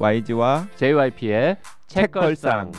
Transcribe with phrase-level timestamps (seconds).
[0.00, 1.56] YG와 JYP의
[1.88, 2.70] 책걸상.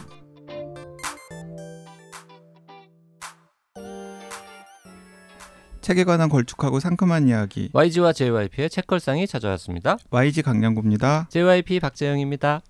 [5.82, 9.98] 책에 관한 걸쭉하고 상큼한 이야기 YG와 JYP의 책걸상이 찾아왔습니다.
[10.12, 11.28] YG 강량구입니다.
[11.30, 12.62] JYP 박재영입니다.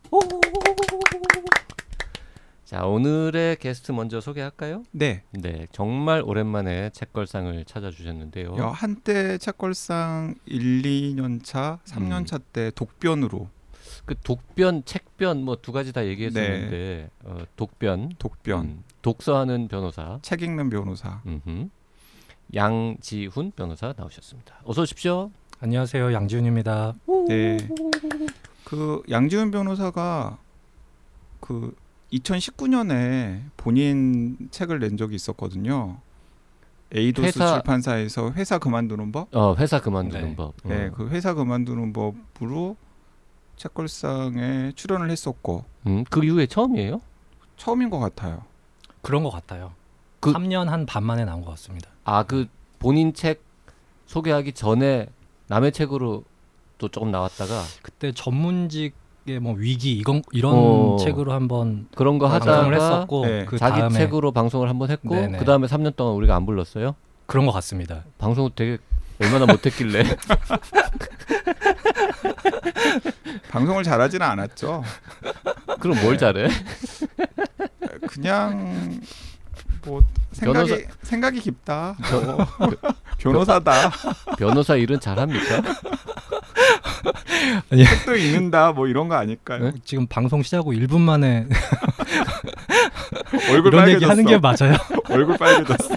[2.65, 4.81] 자 오늘의 게스트 먼저 소개할까요?
[4.91, 8.55] 네, 네 정말 오랜만에 책걸상을 찾아주셨는데요.
[8.57, 12.25] 야, 한때 책걸상 1, 2년 차, 3년 음.
[12.25, 13.47] 차때 독변으로
[14.09, 20.41] 그 독변, 책변 뭐 두 가지 다 얘기했었는데 어, 독변, 독변, 음, 독서하는 변호사, 책
[20.41, 21.21] 읽는 변호사.
[21.27, 21.69] 음흠.
[22.55, 24.61] 양지훈 변호사 나오셨습니다.
[24.63, 25.29] 어서 오십시오.
[25.59, 26.95] 안녕하세요 양지훈입니다.
[27.27, 27.57] 네,
[28.63, 30.39] 그 양지훈 변호사가
[31.39, 31.75] 그
[32.11, 35.99] 2019년에 본인 책을 낸 적이 있었거든요.
[36.91, 39.27] 에이도스 회사- 출판사에서 회사 그만두는 법.
[39.35, 40.35] 어 회사 그만두는 네.
[40.35, 40.55] 법.
[40.63, 40.91] 네, 어.
[40.95, 42.75] 그 회사 그만두는 법으로
[43.59, 47.01] 책걸상에 출연을 했었고 음, 그 이후에 처음이에요?
[47.57, 48.41] 처음인 것 같아요.
[49.01, 49.73] 그런 것 같아요.
[50.21, 51.89] 그- 3년 한 반 만에 나온 것 같습니다.
[52.05, 52.47] 아 그
[52.79, 53.41] 본인 책
[54.07, 55.07] 소개하기 전에
[55.47, 56.23] 남의 책으로
[56.77, 60.97] 또 조금 나왔다가 그때 전문직의 뭐 위기 이건 이런 어.
[60.97, 63.45] 책으로 한번 그런 거 하다가 했었고 네.
[63.45, 65.37] 그 자기 다음에 책으로 방송을 한번 했고 네네.
[65.37, 66.95] 그 다음에 3년 동안 우리가 안 불렀어요.
[67.25, 68.05] 그런 것 같습니다.
[68.17, 68.77] 방송을 되게
[69.21, 70.03] 얼마나 못했길래
[73.49, 74.83] 방송을 잘하지는 않았죠.
[75.79, 76.49] 그럼 뭘 잘해?
[78.07, 79.01] 그냥
[79.85, 81.95] 뭐 생각이 변호사- 생각이 깊다.
[82.11, 82.47] 뭐
[83.17, 83.91] 변호사다.
[84.37, 85.61] 변호사 일은 잘합니까?
[87.69, 88.71] 책도 읽는다.
[88.71, 89.65] 뭐 이런 거 아닐까요?
[89.65, 89.71] 네?
[89.83, 91.47] 지금 방송 시작 후 1분 만에
[93.51, 94.09] 얼굴 이런 얘기 빨개졌어.
[94.11, 94.77] 하는 게 맞아요.
[95.09, 95.95] 얼굴 빨개졌어.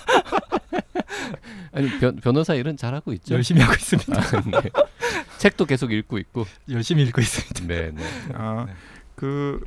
[1.72, 3.34] 아니 변, 변호사 일은 잘하고 있죠.
[3.34, 4.14] 열심히 하고 있습니다.
[4.14, 4.70] 아, 네.
[5.38, 6.46] 책도 계속 읽고 있고.
[6.70, 7.66] 열심히 읽고 있습니다.
[7.66, 8.02] 네, 네.
[8.34, 8.74] 아, 네.
[9.14, 9.60] 그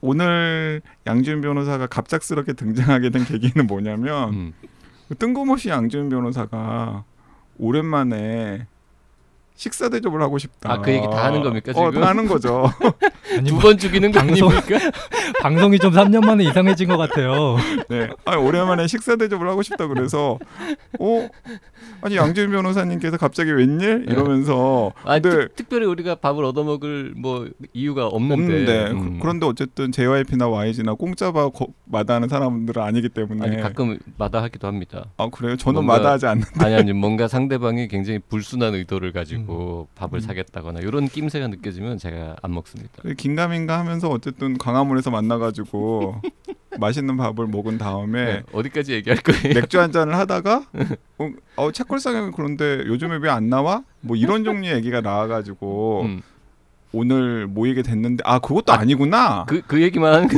[0.00, 4.52] 오늘 양지훈 변호사가 갑작스럽게 등장하게 된 계기는 뭐냐면 음.
[5.08, 7.04] 그 뜬금없이 양지훈 변호사가
[7.58, 8.66] 오랜만에
[9.58, 10.72] 식사 대접을 하고 싶다.
[10.72, 12.00] 아, 그 얘기 다 하는 겁니까, 어, 지금?
[12.00, 12.70] 다 하는 거죠.
[13.36, 14.78] 아니, 두 뭐, 번 죽이는 거 방송- 아닙니까?
[15.42, 17.56] 방송이 좀 3년 만에 이상해진 것 같아요.
[17.90, 18.08] 네.
[18.24, 20.38] 아, 오랜만에 식사 대접을 하고 싶다 그래서
[21.00, 21.28] 어
[22.00, 28.06] 아니 양지훈 변호사님께서 갑자기 웬일 이러면서 아, 근데 특, 특별히 우리가 밥을 얻어먹을 뭐 이유가
[28.06, 28.42] 없는데.
[28.44, 29.18] 없는데 음.
[29.20, 35.06] 그, 런데 어쨌든 JYP나 YG나 공짜밥 거- 마다하는 사람들은 아니기 때문에 아니 가끔 마다하기도 합니다.
[35.16, 35.56] 아 그래요?
[35.56, 36.44] 저는 뭔가- 마다하지 않는.
[36.58, 39.84] 아니 아니 뭔가 상대방이 굉장히 불순한 의도를 가지고 음.
[39.94, 42.90] 밥을 사겠다거나 이런 낌새가 느껴지면 제가 안 먹습니다.
[43.02, 46.20] 그 긴가민가 하면서 어쨌든 광화문에서 만나가지고
[46.78, 49.54] 맛있는 밥을 먹은 다음에 네, 어디까지 얘기할 거예요?
[49.54, 50.64] 맥주 한 잔을 하다가
[51.18, 53.82] 어, 어 책걸상에 그런데 요즘에 왜 안 나와?
[54.00, 56.22] 뭐 이런 종류의 얘기가 나와가지고 음,
[56.92, 60.28] 오늘 모이게 됐는데 아 그것도 아, 니구나 그, 그 얘기만 하는.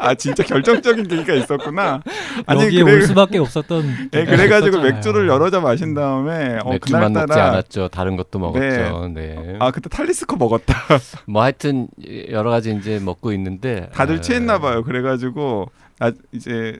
[0.00, 2.02] 아 진짜 결정적인 계기가 있었구나.
[2.46, 4.10] 아니 여기에 그래, 올 수밖에 없었던.
[4.14, 4.92] 예, 그래가지고 있었잖아요.
[4.94, 7.88] 맥주를 여러 잔 마신 다음에 어, 맥주만 먹지 그날따라 않았죠.
[7.88, 9.08] 다른 것도 먹었죠.
[9.14, 9.56] 네.
[9.60, 10.74] 아 그때 탈리스커 먹었다.
[11.28, 11.88] 뭐 하여튼
[12.30, 14.82] 여러 가지 이제 먹고 있는데 다들 아, 취했나 봐요.
[14.82, 16.78] 그래가지고 나 이제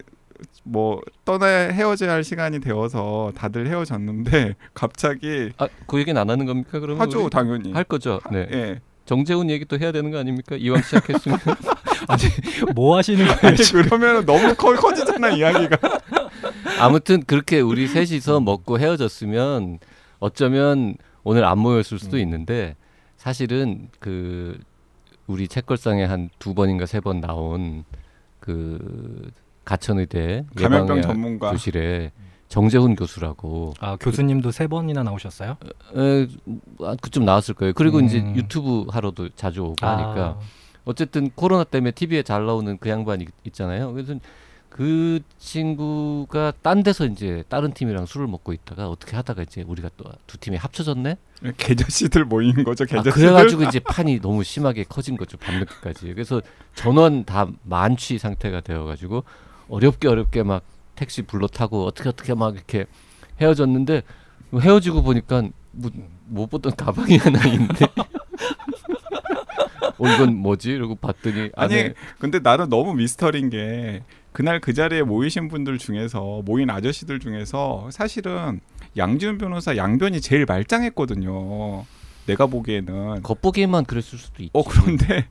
[0.63, 6.81] 뭐 떠나 헤어져야 할 시간이 되어서 다들 헤어졌는데 갑자기 아, 그 얘기는 안 하는 겁니까?
[6.81, 7.29] 그러면 하죠?
[7.29, 7.73] 당연히.
[7.73, 8.21] 할 거죠.
[8.33, 8.49] 네.
[8.53, 8.81] 예.
[9.15, 10.55] 정재훈 얘기 또 해야 되는 거 아닙니까?
[10.55, 11.37] 이왕 시작했으면
[12.77, 13.39] 뭐 하시는 거예요?
[13.43, 13.57] 아니?
[13.57, 15.77] 그러면 너무 커, 커지잖아 이야기가.
[16.79, 19.81] 아무튼 그렇게 우리 셋이서 먹고 헤어졌으면
[20.21, 20.95] 어쩌면
[21.25, 22.23] 오늘 안 모였을 수도 음.
[22.23, 22.77] 있는데
[23.17, 24.57] 사실은 그
[25.27, 27.83] 우리 책걸상에 한 두 번인가 세 번 나온
[28.39, 29.29] 그
[29.65, 31.51] 가천의대 감염병 전문가.
[31.51, 32.13] 교실에
[32.51, 35.57] 정재훈 교수라고 아 교수님도 세 번이나 나오셨어요?
[35.97, 36.27] 에,
[36.81, 37.73] 아, 그좀 나왔을 거예요.
[37.75, 38.05] 그리고 음.
[38.05, 40.39] 이제 유튜브 하러도 자주 오고 하니까 아,
[40.85, 43.93] 어쨌든 코로나 때문에 TV에 잘 나오는 그 양반 이 있잖아요.
[43.93, 44.15] 그래서
[44.69, 50.11] 그 친구가 딴 데서 이제 다른 팀이랑 술을 먹고 있다가 어떻게 하다가 이제 우리가 또
[50.27, 51.17] 두 팀이 합쳐졌네.
[51.57, 53.13] 개저씨들 모인 거죠 아, 개저씨들.
[53.13, 56.15] 그래가지고 이제 판이 너무 심하게 커진 거죠 밤늦게까지.
[56.15, 56.43] 그래서
[56.75, 59.23] 전원 다 만취 상태가 되어가지고
[59.69, 60.63] 어렵게 어렵게 막
[61.01, 62.85] 택시 불러 타고 어떻게 어떻게 막 이렇게
[63.41, 64.03] 헤어졌는데
[64.55, 65.91] 헤어지고 보니까 뭐,
[66.27, 67.87] 못 보던 가방이 하나 있는데.
[69.97, 70.73] 어 이건 뭐지?
[70.73, 74.03] 이러고 봤더니 아니 근데 나는 너무 미스터리인 게
[74.33, 78.61] 그날 그 자리에 모이신 분들 중에서 모인 아저씨들 중에서 사실은
[78.97, 81.85] 양지훈 변호사 양변이 제일 말짱했거든요.
[82.27, 84.51] 내가 보기에는 겉보기에만 그랬을 수도 있지.
[84.53, 85.29] 어 그런데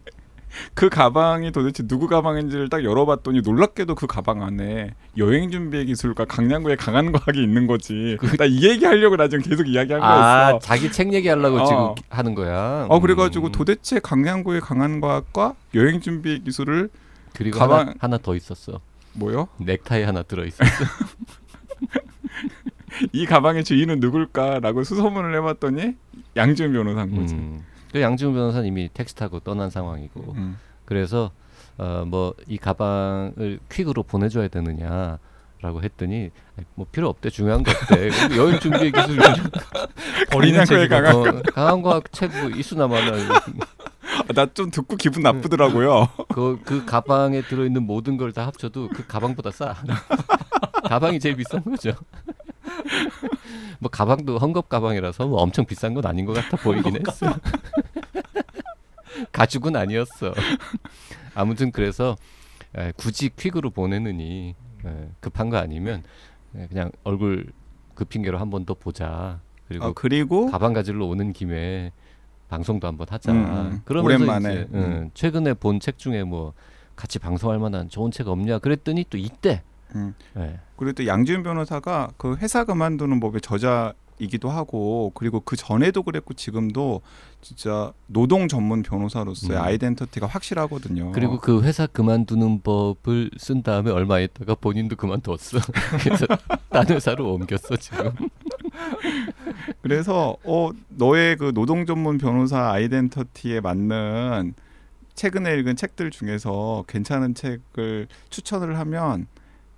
[0.74, 6.78] 그 가방이 도대체 누구 가방인지를 딱 열어봤더니 놀랍게도 그 가방 안에 여행 준비의 기술과 강량구의
[6.78, 8.18] 강한 과학이 있는 거지.
[8.38, 10.60] 나이 얘기 하려고 나 지금 계속 이야기한 아 거였어.
[10.60, 11.66] 자기 책 얘기하려고 어.
[11.66, 12.86] 지금 하는 거야.
[12.90, 13.52] 어 그래가지고 음.
[13.52, 16.90] 도대체 강량구의 강한 과학과 여행 준비의 기술을
[17.36, 18.80] 그리고 가방- 하나, 하나 더 있었어.
[19.14, 19.48] 뭐요?
[19.58, 20.66] 넥타이 하나 들어 있었어.
[23.14, 25.96] 이 가방의 주인은 누굴까라고 수소문을 해봤더니
[26.36, 27.34] 양지은 변호사인 거지.
[27.36, 27.64] 음.
[27.92, 30.58] 그 양지훈 변호사는 이미 택시 타고 떠난 상황이고 음.
[30.86, 31.32] 그래서
[31.78, 35.18] 어, 뭐 이 가방을 퀵으로 보내줘야 되느냐
[35.62, 39.18] 라고 했더니 아이, 뭐 필요 없대 중요한 거 없대 여행 준비 기술
[40.32, 40.88] 버리는 책이고.
[40.90, 43.12] 강한 어, 강한 과학 책뭐 이수나마나
[44.34, 46.08] 나 좀 듣고 기분 나쁘더라고요.
[46.34, 49.76] 그, 그 가방에 들어있는 모든 걸 다 합쳐도 그 가방보다 싸.
[50.88, 51.92] 가방이 제일 비싼 거죠.
[53.80, 57.28] 뭐 가방도 헝겊 가방이라서 뭐 엄청 비싼 건 아닌 것 같아 보이긴 했어.
[59.32, 60.34] 가죽은 아니었어.
[61.36, 62.16] 아무튼 그래서
[62.76, 64.56] 에, 굳이 퀵으로 보내느니
[64.86, 66.04] 에, 급한 거 아니면
[66.56, 67.52] 에, 그냥 얼굴
[67.96, 69.42] 그 핑계로 한 번 더 보자.
[69.68, 71.92] 그리고 어, 그리고 가방 가지러 오는 김에
[72.48, 73.32] 방송도 한번 하자.
[73.32, 73.82] 음, 음.
[73.86, 74.54] 그러면서 오랜만에.
[74.54, 74.74] 이제, 음.
[74.74, 76.54] 응, 최근에 본 책 중에 뭐
[76.96, 79.64] 같이 방송할 만한 좋은 책 없냐 그랬더니 또 이때.
[79.96, 80.14] 음.
[80.38, 80.60] 예.
[80.76, 87.02] 그리고 또 양지은 변호사가 그 회사 그만두는 법의 저자이기도 하고 그리고 그 전에도 그랬고 지금도
[87.42, 89.64] 진짜 노동 전문 변호사로서의 음.
[89.64, 91.12] 아이덴티티가 확실하거든요.
[91.12, 95.38] 그리고 그 회사 그만두는 법을 쓴 다음에 얼마 있다가 본인도 그만뒀어.
[96.04, 96.26] 그래서
[96.70, 98.12] 딴 회사로 옮겼어 지금.
[99.82, 104.54] 그래서 어 너의 그 노동 전문 변호사 아이덴티티에 맞는
[105.16, 109.28] 최근에 읽은 책들 중에서 괜찮은 책을 추천을 하면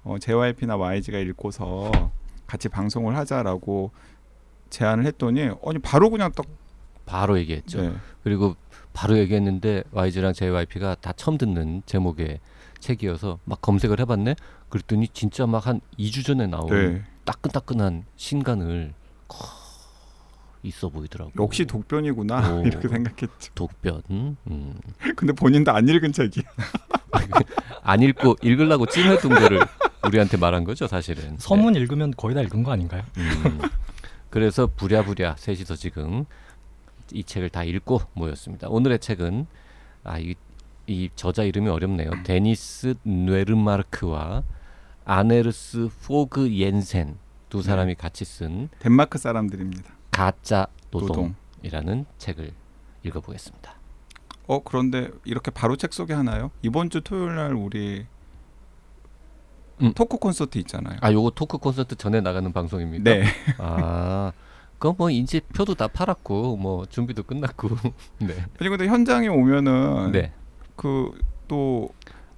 [0.04, 1.92] 어, JYP나 YG가 읽고서
[2.48, 3.92] 같이 방송을 하자라고
[4.70, 6.46] 제안을 했더니 아니 바로 그냥 딱
[7.06, 7.82] 바로 얘기했죠.
[7.82, 7.94] 네.
[8.24, 8.56] 그리고
[8.94, 12.40] 바로 얘기했는데 YG랑 JYP가 다 처음 듣는 제목의
[12.80, 14.36] 책이어서 막 검색을 해봤네.
[14.70, 17.04] 그랬더니 진짜 막 한 2주 전에 나온 네.
[17.26, 18.94] 따끈따끈한 신간을
[19.28, 19.48] 커
[20.64, 21.32] 있어 보이더라고.
[21.42, 22.62] 역시 독변이구나 오.
[22.66, 23.54] 이렇게 생각했죠.
[23.56, 24.02] 독변.
[24.10, 24.76] 음.
[25.16, 26.44] 근데 본인도 안 읽은 책이야.
[27.84, 29.60] 안 읽고 읽으려고 찜해둔 거를
[30.06, 31.36] 우리한테 말한 거죠, 사실은.
[31.38, 33.04] 서문 읽으면 거의 다 읽은 거 아닌가요?
[33.16, 33.22] 네.
[33.50, 33.62] 음.
[34.30, 36.26] 그래서 부랴부랴 셋이서 지금
[37.12, 38.68] 이 책을 다 읽고 모였습니다.
[38.70, 39.46] 오늘의 책은
[40.04, 40.36] 아, 이,
[40.88, 42.12] 이 저자 이름이 어렵네요.
[42.24, 44.44] 데니스 뇌르마르크와
[45.06, 47.18] 아네르스 포그 옌센
[47.50, 49.92] 두 사람이 같이 쓴 덴마크 사람들입니다.
[50.10, 51.36] 가짜 노동.
[51.62, 52.52] 노동이라는 책을
[53.04, 53.76] 읽어보겠습니다.
[54.48, 56.52] 어 그런데 이렇게 바로 책 소개하나요?
[56.62, 58.06] 이번 주 토요일 날 우리
[59.82, 59.94] 음.
[59.94, 60.98] 토크 콘서트 있잖아요.
[61.02, 63.04] 아, 요거 토크 콘서트 전에 나가는 방송입니까?
[63.04, 63.24] 네.
[63.58, 64.32] 아,
[64.78, 67.70] 그거 뭐 이제 표도 다 팔았고 뭐 준비도 끝났고.
[68.20, 68.34] 네.
[68.60, 70.32] 아니 근데 현장에 오면은 네.
[70.76, 71.90] 그또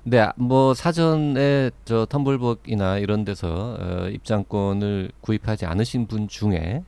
[0.03, 6.83] 네, 아, 뭐 사전에 저 텀블벅이나 이런 데서 어, 입장권을 구입하지 않으신 분 중에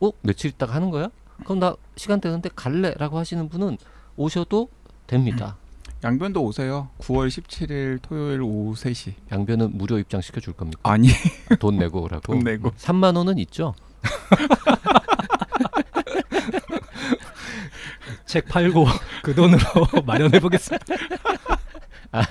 [0.00, 1.10] 어 며칠 있다가 하는 거야?
[1.44, 3.76] 그럼 나 시간 되는데 갈래라고 하시는 분은
[4.16, 4.68] 오셔도
[5.06, 5.56] 됩니다.
[6.04, 6.88] 양변도 오세요.
[7.00, 9.14] 9월 17일 토요일 오후 3시.
[9.32, 10.78] 양변은 무료 입장 시켜줄 겁니까?
[10.84, 11.08] 아니
[11.58, 12.20] 돈 내고 오라고.
[12.34, 12.70] 돈 내고.
[12.72, 13.74] 3만 원은 있죠.
[18.26, 18.86] 책 팔고
[19.22, 19.58] 그 돈으로
[20.06, 20.84] 마련해 보겠습니다.
[22.12, 22.22] 아,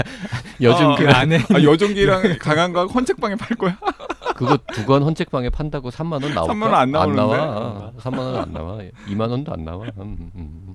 [0.60, 3.78] 그그 안에 아, 여종기랑 강한과 헌책방에 팔 거야?
[4.36, 6.54] 그거 두 권 헌책방에 판다고 3만 원 나올까?
[6.54, 7.22] 3만 원 안 나오는데?
[7.22, 7.92] 나와.
[8.00, 8.78] 3만 원 안 나와.
[9.08, 9.86] 2만 원도 안 나와.
[9.98, 10.74] 음, 음.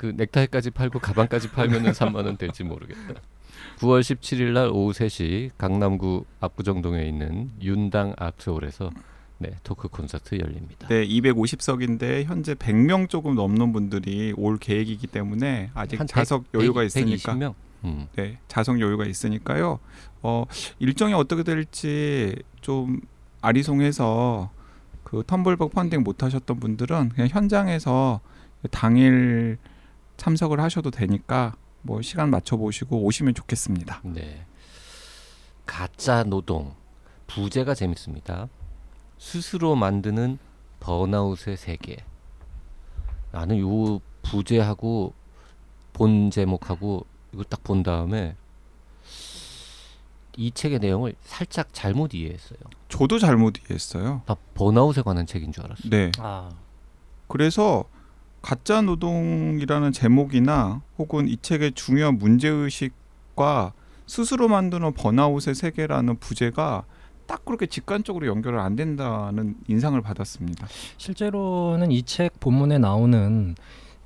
[0.00, 3.20] 그 넥타이까지 팔고 가방까지 팔면은 3만 원 될지 모르겠다.
[3.80, 8.90] 9월 17일 날 오후 3시 강남구 압구정동에 있는 윤당 아트홀에서
[9.36, 10.88] 네, 토크 콘서트 열립니다.
[10.88, 16.80] 네, 250석인데 현재 100명 조금 넘는 분들이 올 계획이기 때문에 아직 한 좌석 백- 여유가
[16.80, 17.54] 백- 있으니까 120명?
[17.84, 18.06] 음.
[18.16, 19.80] 네, 자석 여유가 있으니까요.
[20.22, 20.44] 어,
[20.78, 23.02] 일정이 어떻게 될지 좀
[23.42, 24.50] 아리송해서
[25.04, 28.20] 그 텀블벅 펀딩 못 하셨던 분들은 그냥 현장에서
[28.70, 29.58] 당일
[30.24, 34.02] 참석을 하셔도 되니까 뭐 시간 맞춰 보시고 오시면 좋겠습니다.
[34.04, 34.44] 네.
[35.64, 36.74] 가짜 노동
[37.26, 38.50] 부제가 재밌습니다.
[39.16, 40.38] 스스로 만드는
[40.80, 41.96] 번아웃의 세계.
[43.32, 45.14] 나는 요 부제하고
[45.94, 48.36] 본 제목하고 이거 딱 본 다음에
[50.36, 52.58] 이 책의 내용을 살짝 잘못 이해했어요.
[52.90, 54.20] 저도 잘못 이해했어요.
[54.26, 55.88] 나 번아웃에 관한 책인 줄 알았어.
[55.88, 56.12] 네.
[56.18, 56.50] 아,
[57.26, 57.84] 그래서
[58.42, 63.72] 가짜 노동이라는 제목이나 혹은 이 책의 중요한 문제 의식과
[64.06, 66.84] 스스로 만드는 번아웃의 세계라는 부제가
[67.26, 70.66] 딱 그렇게 직관적으로 연결을 안 된다는 인상을 받았습니다.
[70.96, 73.54] 실제로는 이 책 본문에 나오는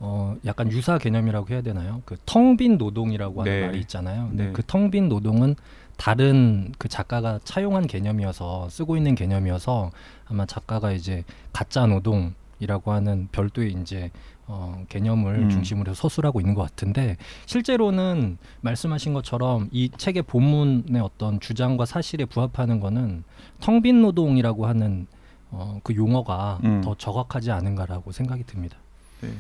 [0.01, 2.03] 어 약간 유사 개념이라고 해야 되나요?
[2.05, 3.67] 그 텅 빈 노동이라고 하는 네.
[3.67, 4.29] 말이 있잖아요.
[4.33, 4.53] 네.
[4.53, 5.55] 그 텅 빈 노동은
[5.97, 9.93] 다른 그 작가가 차용한 개념이어서 쓰고 있는 개념이어서
[10.27, 11.23] 아마 작가가 이제
[11.53, 14.11] 가짜 노동 이라고 하는 별도의 이제
[14.47, 15.51] 어, 개념을 음.
[15.51, 22.25] 중심으로 해서 서술하고 있는 것 같은데 실제로는 말씀하신 것처럼 이 책의 본문의 어떤 주장과 사실에
[22.25, 23.25] 부합하는 거는
[23.61, 25.07] 텅빈 노동이라고 하는
[25.51, 26.81] 어, 그 용어가 음.
[26.83, 28.77] 더 정확하지 않은가라고 생각이 듭니다.
[29.21, 29.31] 네.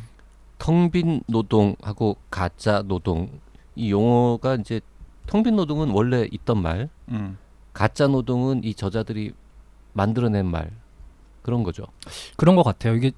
[0.58, 3.28] 텅빈 노동하고 가짜 노동
[3.74, 4.80] 이 용어가 이제
[5.26, 7.38] 텅빈 노동은 원래 있던 말, 음.
[7.72, 9.32] 가짜 노동은 이 저자들이
[9.92, 10.70] 만들어낸 말
[11.44, 11.84] 그런 거죠.
[12.36, 12.96] 그런 것 같아요.
[12.96, 13.12] 이게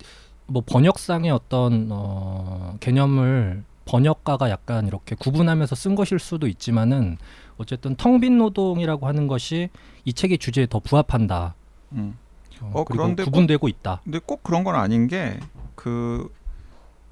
[0.47, 7.16] 뭐 번역상의 어떤 어, 개념을 번역가가 약간 이렇게 구분하면서 쓴 것일 수도 있지만은
[7.56, 9.71] 어쨌든 텅 빈 노동이라고 하는 것이
[10.04, 11.54] 이 책의 주제에 더 부합한다.
[11.92, 12.18] 음.
[12.61, 14.02] 어, 어, 그런데 구분되고 있다.
[14.04, 15.40] 근데 꼭 그런 건 아닌 게
[15.76, 16.33] 그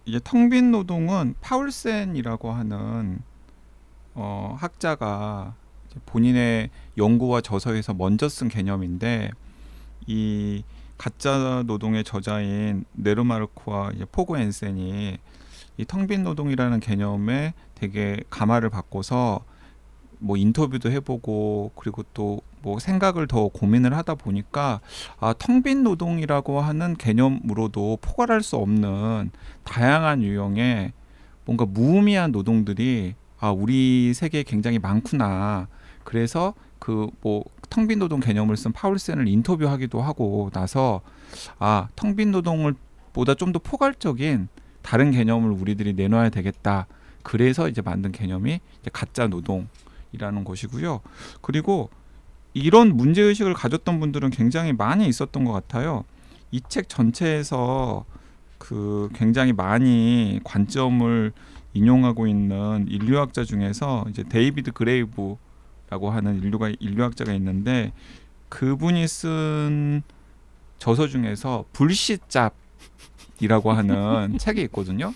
[0.04, 3.21] 이제 텅 빈 노동은 파울센이라고 하는
[4.14, 5.54] 어 학자가
[6.06, 9.30] 본인의 연구와 저서에서 먼저 쓴 개념인데
[10.09, 10.64] 이
[11.04, 15.18] 가짜 노동의 저자인 네르마르크와 이제 포고 앤센이
[15.76, 19.44] 이 텅 빈 노동이라는 개념에 되게 감화를 받고서
[20.18, 24.80] 뭐 인터뷰도 해보고 그리고 또 뭐 생각을 더 고민을 하다 보니까
[25.20, 29.30] 아, 텅 빈 노동이라고 하는 개념으로도 포괄할 수 없는
[29.64, 30.94] 다양한 유형의
[31.44, 35.68] 뭔가 무의미한 노동들이 아, 우리 세계에 굉장히 많구나.
[36.04, 36.54] 그래서
[36.85, 41.00] 그 뭐 텅빈 노동 개념을 쓴 파울센을 인터뷰하기도 하고 나서
[41.59, 42.75] 아, 텅빈 노동을
[43.14, 44.49] 보다 좀 더 포괄적인
[44.83, 46.87] 다른 개념을 우리들이 내놔야 되겠다.
[47.23, 51.00] 그래서 이제 만든 개념이 이제 가짜 노동이라는 것이고요.
[51.41, 51.88] 그리고
[52.53, 56.05] 이런 문제 의식을 가졌던 분들은 굉장히 많이 있었던 것 같아요.
[56.53, 58.05] 이 책 전체에서
[58.59, 61.33] 그 굉장히 많이 관점을
[61.73, 67.93] 인용하고 있는 인류학자 중에서 이제 데이비드 그레이버라고 하는 인류가 인류학자가 있는데
[68.49, 70.03] 그분이 쓴
[70.79, 72.53] 저서 중에서 불시잡이라고
[73.73, 75.15] 하는 책이 있거든요.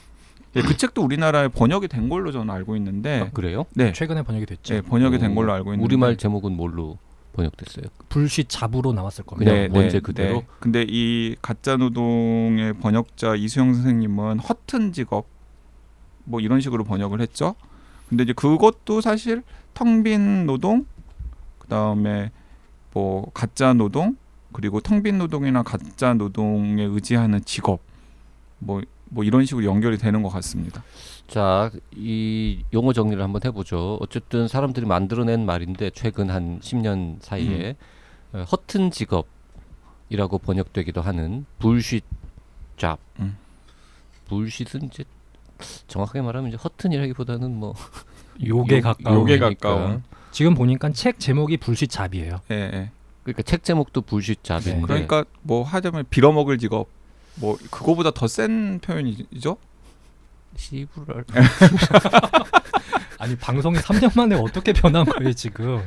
[0.55, 3.65] 예, 그 책도 우리나라에 번역이 된 걸로 저는 알고 있는데 아, 그래요?
[3.75, 4.75] 네, 최근에 번역이 됐죠.
[4.75, 6.97] 네 번역이 된 오, 걸로 알고 있는데 우리말 제목은 뭘로
[7.33, 7.87] 번역됐어요?
[8.09, 9.51] 불시 잡으로 나왔을 겁니다.
[9.51, 10.45] 그냥 원제 그대로?
[10.61, 15.27] 근데 이 가짜 노동의 번역자 이수영 선생님은 허튼 직업
[16.23, 17.57] 뭐 이런 식으로 번역을 했죠.
[18.09, 19.43] 근데 이제 그것도 사실
[19.75, 20.87] 텅 빈 노동,
[21.59, 22.31] 그 다음에
[22.93, 24.17] 뭐 가짜 노동,
[24.53, 27.81] 그리고 텅 빈 노동이나 가짜 노동에 의지하는 직업,
[28.61, 30.83] 뭐뭐 이런 식으로 연결이 되는 것 같습니다.
[31.29, 33.99] 자, 이 용어 정리를 한번 해보죠.
[34.00, 37.77] 어쨌든 사람들이 만들어낸 말인데 최근 한 10년 사이에
[38.33, 42.03] 어, 허튼 직업이라고 번역되기도 하는 불쉿
[42.79, 42.99] 잡.
[43.21, 43.37] 음.
[44.29, 45.05] 불쉿은 이제
[45.87, 47.75] 정확하게 말하면 이제 허튼이라기보다는 뭐
[48.45, 49.21] 요게 욕- 가까운.
[49.21, 49.38] 요게.
[49.38, 50.03] 가까운.
[50.31, 52.41] 지금 보니까 책 제목이 불시 잡이에요.
[52.50, 52.91] 예, 예.
[53.25, 54.03] 그러니까 책 제목도
[54.43, 54.83] 잡인데 네.
[54.83, 56.88] 그러니까 뭐 하자면 빌어먹을 직업,
[57.37, 59.57] 뭐 그거보다 더 센 표현이죠.
[60.57, 61.25] 시부랄
[63.19, 65.83] 아니 방송이 3년 만에 어떻게 변한 거예요 지금?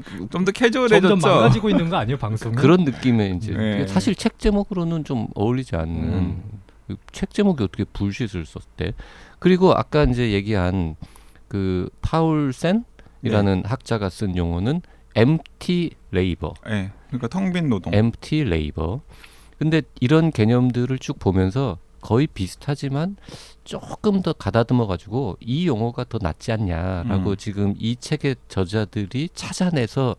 [0.00, 1.08] 그- 좀더 캐주얼해졌죠.
[1.08, 2.54] 점점 망가지고 있는 거 아니에요 방송이?
[2.56, 3.86] 그런 느낌의 이제 네.
[3.86, 6.42] 사실 책 제목으로는 좀 어울리지 않는 음.
[6.86, 8.92] 그책 제목이 어떻게 불쉿을 썼대?
[9.38, 10.96] 그리고 아까 이제 얘기한
[11.48, 13.68] 그 파울 센이라는 네.
[13.68, 14.82] 학자가 쓴 용어는
[15.16, 16.90] empty labor, 예.
[17.08, 17.94] 그러니까 텅 빈 노동.
[17.94, 19.00] empty labor.
[19.58, 23.16] 근데 이런 개념들을 쭉 보면서 거의 비슷하지만
[23.64, 27.36] 조금 더 가다듬어 가지고 이 용어가 더 낫지 않냐라고 음.
[27.36, 30.14] 지금 이 책의 저자들이 찾아내서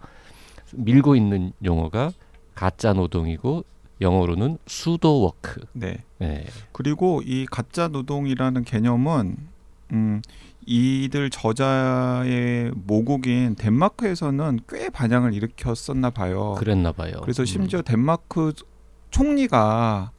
[0.73, 2.11] 밀고 있는 용어가
[2.55, 3.65] 가짜 노동이고
[4.01, 5.61] 영어로는 pseudo work.
[5.73, 6.03] 네.
[6.17, 6.45] 네.
[6.71, 9.37] 그리고 이 가짜 노동이라는 개념은
[9.91, 10.21] 음,
[10.65, 16.55] 이들 저자의 모국인 덴마크에서는 꽤 반향을 일으켰었나 봐요.
[16.57, 17.13] 그랬나 봐요.
[17.21, 17.45] 그래서 음.
[17.45, 18.51] 심지어 덴마크
[19.11, 20.11] 총리가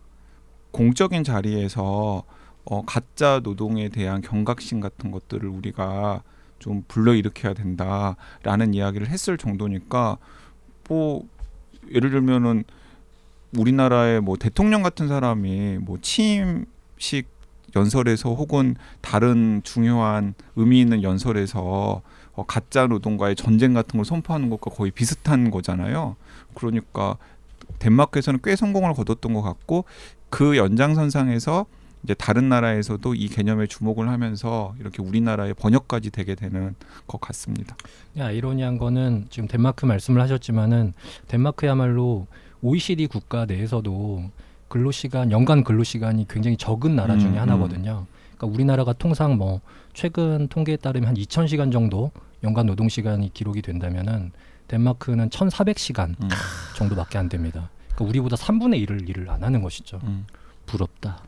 [0.71, 2.23] 공적인 자리에서
[2.65, 6.23] 어, 가짜 노동에 대한 경각심 같은 것들을 우리가
[6.59, 10.19] 좀 불러일으켜야 된다라는 이야기를 했을 정도니까
[10.89, 11.25] 뭐
[11.93, 12.65] 예를 들면은
[13.57, 17.29] 우리나라의 뭐 대통령 같은 사람이 뭐 취임식
[17.75, 24.71] 연설에서 혹은 다른 중요한 의미 있는 연설에서 어, 가짜 노동과의 전쟁 같은 걸 선포하는 것과
[24.71, 26.17] 거의 비슷한 거잖아요.
[26.55, 27.17] 그러니까
[27.79, 29.85] 덴마크에서는 꽤 성공을 거뒀던 것 같고
[30.31, 31.67] 그 연장선상에서
[32.03, 36.75] 이제 다른 나라에서도 이 개념에 주목을 하면서 이렇게 우리나라의 번역까지 되게 되는
[37.07, 37.77] 것 같습니다.
[38.19, 40.93] 야, 아이러니한 거는 지금 덴마크 말씀을 하셨지만은
[41.27, 42.27] 덴마크야말로
[42.63, 44.25] OECD 국가 내에서도
[44.69, 48.07] 근로 시간 연간 근로 시간이 굉장히 적은 나라 중에 음, 하나거든요.
[48.37, 49.61] 그러니까 우리나라가 통상 뭐
[49.95, 52.11] 최근 통계에 따르면 한 2,000시간 정도
[52.43, 54.33] 연간 노동 시간이 기록이 된다면은
[54.69, 56.29] 덴마크는 1,400시간 음.
[56.77, 57.71] 정도밖에 안 됩니다.
[57.95, 60.01] 그러니까 우리보다 3분의 1을 일을 안 하는 것이죠.
[60.03, 60.27] 음.
[60.67, 61.23] 부럽다.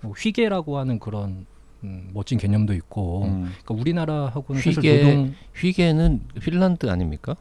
[0.00, 1.46] 뭐 휘게라고 하는 그런
[1.84, 3.52] 음, 멋진 개념도 있고 음.
[3.62, 7.36] 그러니까 우리나라하고는 사실 휘게- 노동 휘게는 핀란드 아닙니까?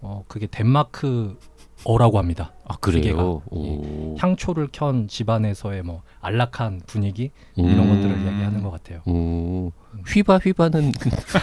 [0.00, 1.38] 어 그게 덴마크
[1.84, 2.52] 어라고 합니다.
[2.66, 2.76] 아.
[2.80, 3.42] 그래요.
[3.50, 4.16] 오.
[4.18, 7.64] 향초를 켠 집안에서의 뭐 안락한 분위기 음.
[7.64, 9.00] 이런 것들을 이야기하는 것 같아요.
[9.06, 9.72] 오.
[10.06, 10.92] 휘바 휘바는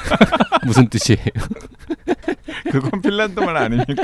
[0.65, 1.25] 무슨 뜻이에요?
[2.71, 4.03] 그건 핀란드말 아닙니까?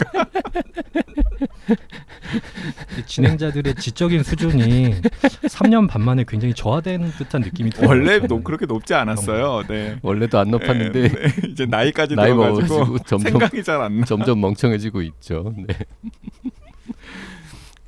[2.98, 7.90] 이 진행자들의 지적인 수준이 3년 반 만에 굉장히 저하된 듯한 느낌이 들어요.
[7.90, 8.20] 원래.
[8.20, 9.64] 높, 그렇게 높지 않았어요.
[9.68, 9.98] 네.
[10.02, 11.48] 원래도 안 높았는데 네, 네.
[11.50, 14.06] 이제 나이까지 나이 들어가지고 점점 생각이 잘 안 나.
[14.06, 15.54] 점점 멍청해지고 있죠.
[15.58, 15.76] 네.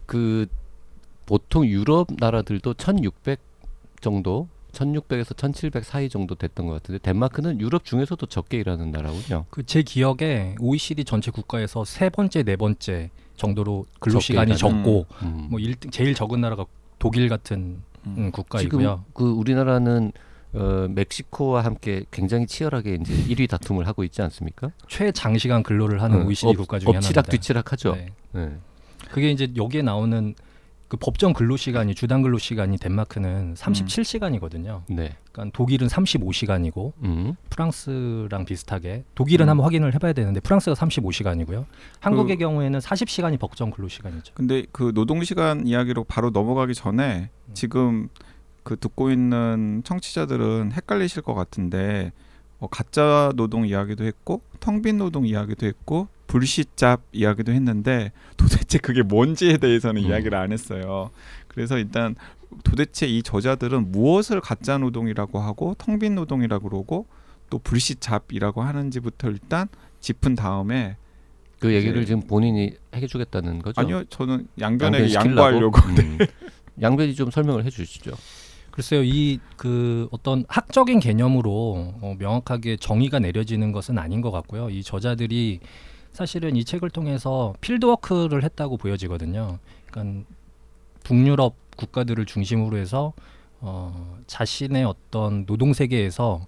[0.06, 0.46] 그
[1.26, 3.40] 보통 유럽 나라들도 1,600
[4.02, 9.46] 정도, 1,600에서 1,700 사이 정도 됐던 것 같은데 덴마크는 유럽 중에서도 적게 일하는 나라군요.
[9.50, 14.58] 그 제 기억에 OECD 전체 국가에서 세 번째 네 번째 정도로 근로 시간이.
[14.58, 15.48] 적고 음.
[15.50, 16.66] 뭐 1등 제일 적은 나라가
[17.00, 18.16] 독일 같은 음.
[18.18, 18.82] 음, 국가이고요.
[18.82, 20.12] 지금 그 우리나라는
[20.56, 24.70] 어, 멕시코와 함께 굉장히 치열하게 이제 1위 다툼을 하고 있지 않습니까?
[24.88, 26.28] 최장시간 근로를 하는 응.
[26.28, 27.32] OECD 업- 국가 중에 엎치락 하나입니다.
[27.32, 27.96] 뒤치락하죠.
[27.96, 28.12] 네.
[28.34, 28.58] 네.
[29.10, 30.36] 그게 이제 여기에 나오는
[30.94, 34.84] 그 법정 근로 시간이 주당 근로 시간이 덴마크는 37시간이거든요.
[34.88, 35.16] 네.
[35.32, 37.34] 그러니까 독일은 35시간이고 음.
[37.50, 39.50] 프랑스랑 비슷하게 독일은 음.
[39.50, 41.66] 한번 확인을 해봐야 되는데 프랑스가 35시간이고요.
[42.00, 44.36] 한국의 경우에는 40시간이 법정 근로 시간이죠.
[44.36, 47.54] 근데 그 노동 시간 이야기로 바로 넘어가기 전에 음.
[47.56, 48.10] 지금
[48.62, 52.12] 그 듣고 있는 청취자들은 헷갈리실 것 같은데
[52.60, 59.02] 어, 가짜 노동 이야기도 했고 텅 빈 노동 이야기도 했고 불시잡 이야기도 했는데 도대체 그게
[59.04, 60.08] 뭔지에 대해서는 음.
[60.08, 61.12] 이야기를 안 했어요.
[61.48, 62.16] 그래서 일단
[62.64, 67.08] 도대체 이 저자들은 무엇을 가짜 노동이라고 하고 텅 빈 노동이라고 그러고
[67.50, 69.68] 또 불시잡이라고 하는지부터 일단
[70.00, 70.98] 짚은 다음에
[71.60, 72.06] 그 얘기를 네.
[72.06, 73.80] 지금 본인이 해주겠다는 거죠?
[73.80, 75.30] 아니요 저는 양변에게 양변시키려고?
[75.30, 76.18] 양보하려고 음.
[76.82, 78.12] 양변이 좀 설명을 해주시죠.
[78.72, 84.70] 글쎄요, 이 그 어떤 학적인 개념으로 어, 명확하게 정의가 내려지는 것은 아닌 것 같고요.
[84.72, 85.60] 이 저자들이
[86.14, 89.58] 사실은 이 책을 통해서 필드워크를 했다고 보여지거든요.
[89.90, 90.26] 그러니까
[91.04, 93.14] 북유럽 국가들을 중심으로 해서
[93.60, 96.46] 어, 자신의 어떤 노동 세계에서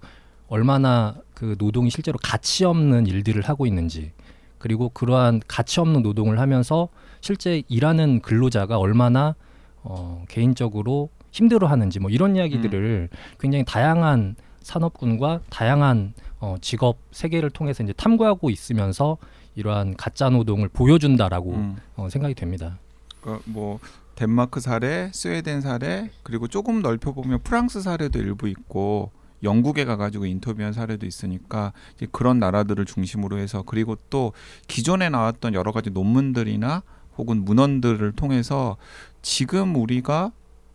[0.48, 4.12] 얼마나 그 노동이 실제로 가치 없는 일들을 하고 있는지
[4.60, 6.90] 그리고 그러한 가치 없는 노동을 하면서
[7.22, 9.36] 실제 일하는 근로자가 얼마나
[9.82, 17.94] 어, 개인적으로 힘들어하는지 뭐 이런 이야기들을 굉장히 다양한 산업군과 다양한 어, 직업 세계를 통해서 이제
[17.94, 19.18] 탐구하고 있으면서
[19.56, 21.78] 이러한 가짜 노동을 보여준다라고 음.
[21.96, 22.78] 어, 생각이 됩니다.
[23.22, 23.80] 그러니까 뭐
[24.16, 29.12] 덴마크 사례, 스웨덴 사례, 그리고 조금 넓혀 보면 프랑스 사례도 일부 있고
[29.44, 34.34] 영국에 가가지고 인터뷰한 사례도 있으니까 이제 그런 나라들을 중심으로 해서 그리고 또
[34.68, 36.84] 기존에 나왔던 여러 가지 논문들이나
[37.18, 38.78] 혹은 문헌들을 통해서
[39.22, 40.32] 지금 우리가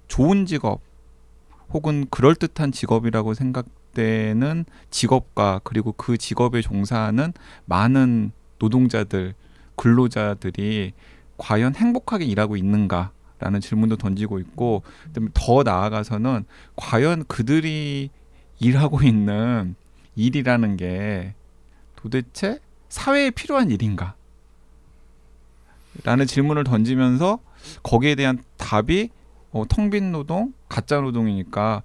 [0.09, 0.81] 좋은 직업
[1.73, 7.33] 혹은 그럴 듯한 직업이라고 생각되는 직업과 그리고 그 직업에 종사하는
[7.67, 9.35] 많은 노동자들,
[9.75, 10.93] 근로자들이
[11.37, 14.83] 과연 행복하게 일하고 있는가 라는 질문도 던지고 있고
[15.33, 16.45] 더 나아가서는
[16.77, 18.11] 과연 그들이
[18.61, 19.75] 일하고 있는
[20.15, 21.35] 일이라는 게
[21.97, 24.15] 도대체 사회에 필요한 일인가?
[26.05, 27.41] 라는 질문을 던지면서
[27.83, 29.09] 거기에 대한 답이
[29.53, 31.83] 어, 텅빈 노동, 가짜 노동이니까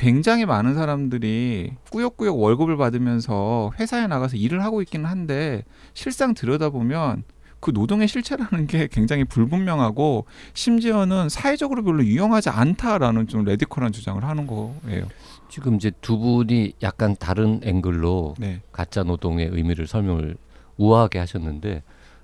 [0.00, 7.24] 굉장히 많은 사람들이 꾸역꾸역 월급을 받으면서 회사에 나가서 일을 하고 있기는 한데 실상 들여다보면
[7.60, 14.46] 그 노동의 실체라는 게 굉장히 불분명하고 심지어는 사회적으로 별로 유용하지 않다라는 좀 radical한 주장을 하는
[14.46, 15.06] 거예요.
[15.50, 18.62] 지금 이제 두 분이 약간 다른 앵글로 네.
[18.72, 20.38] 가짜 노동의 의미를 설명을
[20.78, 21.82] 우아하게 하셨는데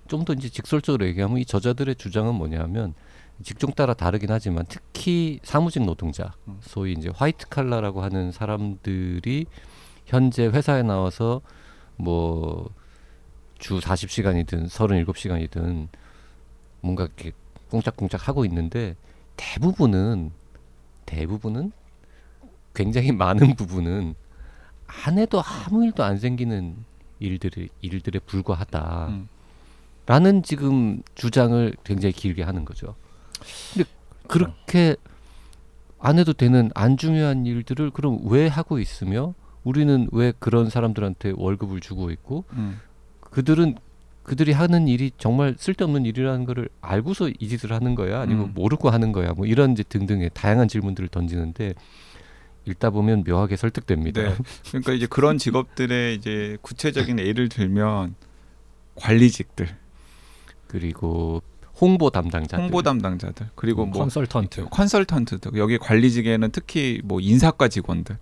[0.08, 2.94] 좀 더 이제 직설적으로 얘기하면 이 저자들의 주장은 뭐냐면
[3.42, 6.58] 직종 따라 다르긴 하지만 특히 사무직 노동자, 음.
[6.60, 9.46] 소위 이제 화이트 칼라라고 하는 사람들이
[10.06, 11.40] 현재 회사에 나와서
[11.96, 12.70] 뭐
[13.58, 15.88] 주 40시간이든 37시간이든
[16.80, 17.32] 뭔가 이렇게
[17.70, 18.96] 꽁짝꽁짝 하고 있는데
[19.36, 20.30] 대부분은
[21.06, 21.72] 대부분은
[22.74, 24.14] 굉장히 많은 부분은
[24.86, 26.76] 안 해도 아무 일도 안 생기는
[27.18, 29.06] 일들이 일들에 불과하다.
[29.08, 29.28] 음.
[30.06, 32.94] 라는 지금 주장을 굉장히 길게 하는 거죠.
[33.74, 33.88] 근데
[34.26, 34.96] 그렇게
[35.98, 41.80] 안 해도 되는 안 중요한 일들을 그럼 왜 하고 있으며 우리는 왜 그런 사람들한테 월급을
[41.80, 42.80] 주고 있고 음.
[43.20, 43.76] 그들은
[44.22, 48.52] 그들이 하는 일이 정말 쓸데없는 일이라는 거를 알고서 이 짓을 하는 거야 아니면 음.
[48.54, 51.74] 모르고 하는 거야 뭐 이런 이제 등등의 다양한 질문들을 던지는데
[52.66, 54.22] 읽다 보면 묘하게 설득됩니다.
[54.22, 54.36] 네.
[54.68, 58.16] 그러니까 이제 그런 직업들의 이제 구체적인 예를 들면
[58.96, 59.68] 관리직들,
[60.66, 61.42] 그리고
[61.80, 62.64] 홍보 담당자들.
[62.64, 64.66] 홍보 담당자들, 그리고 뭐 컨설턴트.
[64.70, 65.52] 컨설턴트들.
[65.58, 68.16] 여기 관리직에는 특히 뭐 인사과 직원들,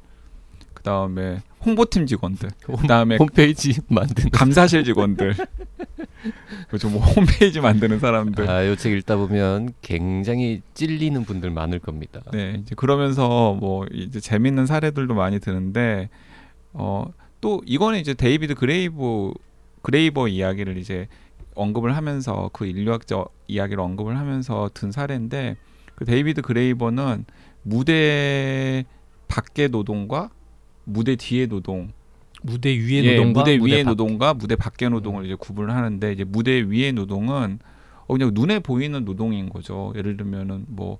[0.74, 5.34] 그 다음에 홍보팀 직원들, 그 다음에 홈페이지 만드는 감사실 직원들,
[6.68, 6.88] 그죠.
[6.90, 8.50] 뭐 홈페이지 만드는 사람들.
[8.50, 12.22] 아, 요 책 읽다 보면 굉장히 찔리는 분들 많을 겁니다.
[12.32, 16.08] 네, 이제 그러면서 뭐 이제 재밌는 사례들도 많이 드는데
[16.72, 17.06] 어
[17.40, 19.34] 또 이거는 이제 데이비드 그레이버
[19.82, 21.08] 그레이버 이야기를 이제
[21.54, 25.56] 언급을 하면서 그 인류학적 이야기를 언급을 하면서 든 사례인데
[25.94, 27.24] 그 데이비드 그레이버는
[27.62, 28.84] 무대
[29.28, 30.30] 밖의 노동과
[30.84, 31.92] 무대 뒤의 노동
[32.42, 36.24] 무대 위의 예, 노동과 무대 위의 밖- 노동과 무대 밖의 노동을 이제 구분을 하는데 이제
[36.24, 37.58] 무대 위의 노동은
[38.06, 39.92] 어 그냥 눈에 보이는 노동인 거죠.
[39.96, 40.98] 예를 들면은 뭐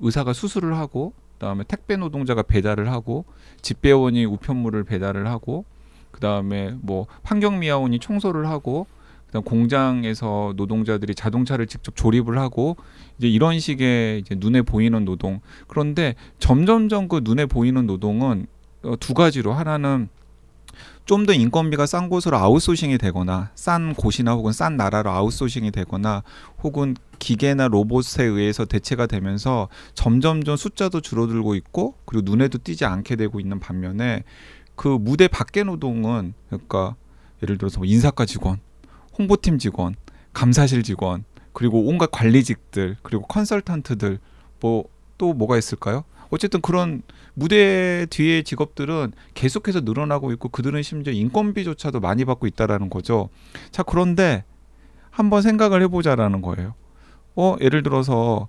[0.00, 3.24] 의사가 수술을 하고 그다음에 택배 노동자가 배달을 하고
[3.62, 5.64] 집배원이 우편물을 배달을 하고
[6.10, 8.86] 그다음에 뭐 환경미화원이 청소를 하고
[9.28, 12.76] 그다음 공장에서 노동자들이 자동차를 직접 조립을 하고
[13.18, 15.40] 이제 이런 식의 이제 눈에 보이는 노동.
[15.68, 18.46] 그런데 점점점 그 눈에 보이는 노동은
[18.82, 19.52] 어, 두 가지로.
[19.52, 20.08] 하나는
[21.04, 26.22] 좀 더 인건비가 싼 곳으로 아웃소싱이 되거나 싼 곳이나 혹은 싼 나라로 아웃소싱이 되거나
[26.62, 33.40] 혹은 기계나 로봇에 의해서 대체가 되면서 점점점 숫자도 줄어들고 있고 그리고 눈에도 띄지 않게 되고
[33.40, 34.22] 있는 반면에
[34.76, 36.94] 그 무대 밖의 노동은 그러니까
[37.42, 38.60] 예를 들어서 뭐 인사과 직원,
[39.18, 39.94] 홍보팀 직원,
[40.32, 44.18] 감사실 직원 그리고 온갖 관리직들 그리고 컨설턴트들
[44.60, 46.04] 뭐 또 뭐가 있을까요?
[46.30, 47.02] 어쨌든 그런
[47.34, 53.28] 무대 뒤의 직업들은 계속해서 늘어나고 있고 그들은 심지어 인건비조차도 많이 받고 있다라는 거죠.
[53.70, 54.44] 자 그런데
[55.10, 56.74] 한번 생각을 해보자라는 거예요.
[57.34, 58.48] 어 예를 들어서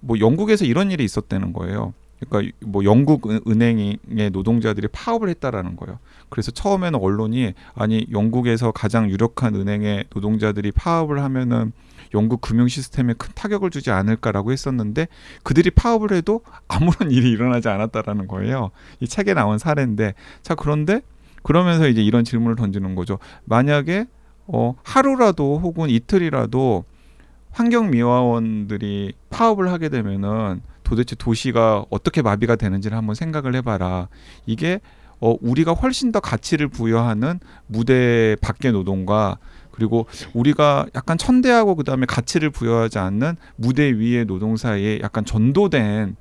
[0.00, 1.94] 뭐 영국에서 이런 일이 있었다는 거예요.
[2.20, 3.98] 그러니까 뭐 영국 은- 은행의
[4.32, 5.98] 노동자들이 파업을 했다라는 거예요.
[6.28, 11.72] 그래서 처음에는 언론이 아니 영국에서 가장 유력한 은행의 노동자들이 파업을 하면은
[12.14, 15.08] 영국 금융 시스템에 큰 타격을 주지 않을까라고 했었는데
[15.42, 18.70] 그들이 파업을 해도 아무런 일이 일어나지 않았다라는 거예요.
[19.00, 21.02] 이 책에 나온 사례인데 자 그런데
[21.42, 23.18] 그러면서 이제 이런 질문을 던지는 거죠.
[23.44, 24.06] 만약에
[24.46, 26.84] 어 하루라도 혹은 이틀이라도
[27.50, 34.08] 환경미화원들이 파업을 하게 되면은 도대체 도시가 어떻게 마비가 되는지를 한번 생각을 해봐라.
[34.46, 34.80] 이게
[35.20, 39.36] 어 우리가 훨씬 더 가치를 부여하는 무대 밖의 노동과
[39.70, 46.16] 그리고 우리가 약간 천대하고 그다음에 가치를 부여하지 않는 무대 위의 노동 사이에 약간 전도된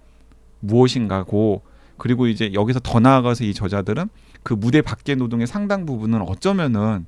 [0.60, 1.62] 무엇인가고
[1.98, 4.10] 그리고 이제 여기서 더 나아가서 이 저자들은
[4.44, 7.06] 그 무대 밖의 노동의 상당 부분은 어쩌면은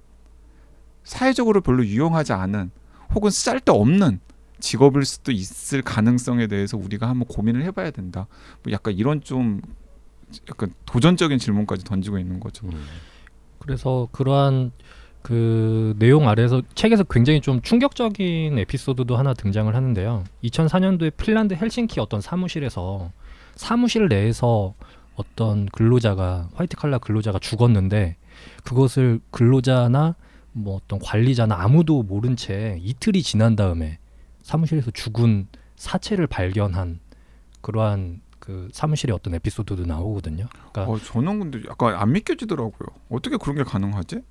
[1.03, 2.71] 사회적으로 별로 유용하지 않은
[3.13, 4.21] 혹은 쓸데없는
[4.59, 8.27] 직업일 수도 있을 가능성에 대해서 우리가 한번 고민을 해봐야 된다.
[8.63, 9.61] 뭐 약간 이런 좀
[10.49, 12.67] 약간 도전적인 질문까지 던지고 있는 거죠.
[12.67, 12.85] 음.
[13.59, 14.71] 그래서 그러한
[15.21, 20.23] 그 내용 아래서 책에서 굉장히 좀 충격적인 에피소드도 하나 등장을 하는데요.
[20.43, 23.11] 2004년도에 핀란드 헬싱키 어떤 사무실에서
[23.55, 24.73] 사무실 내에서
[25.15, 28.15] 어떤 근로자가 화이트 칼라 근로자가 죽었는데
[28.63, 30.15] 그것을 근로자나
[30.53, 33.98] 뭐 어떤 관리자나 아무도 모른 채 이틀이 지난 다음에
[34.49, 36.99] 사무실에서 죽은 사체를 발견한
[37.61, 40.47] 그러한 그 사무실의 어떤 에피소드도 나오거든요.
[40.71, 42.87] 그러니까 어, 저는 근데 약간 안 믿겨지더라고요.
[43.09, 44.21] 어떻게 그런 게 가능하지?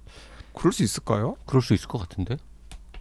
[0.54, 1.36] 그럴 수 있을까요?
[1.46, 2.36] 그럴 수 있을 것 같은데.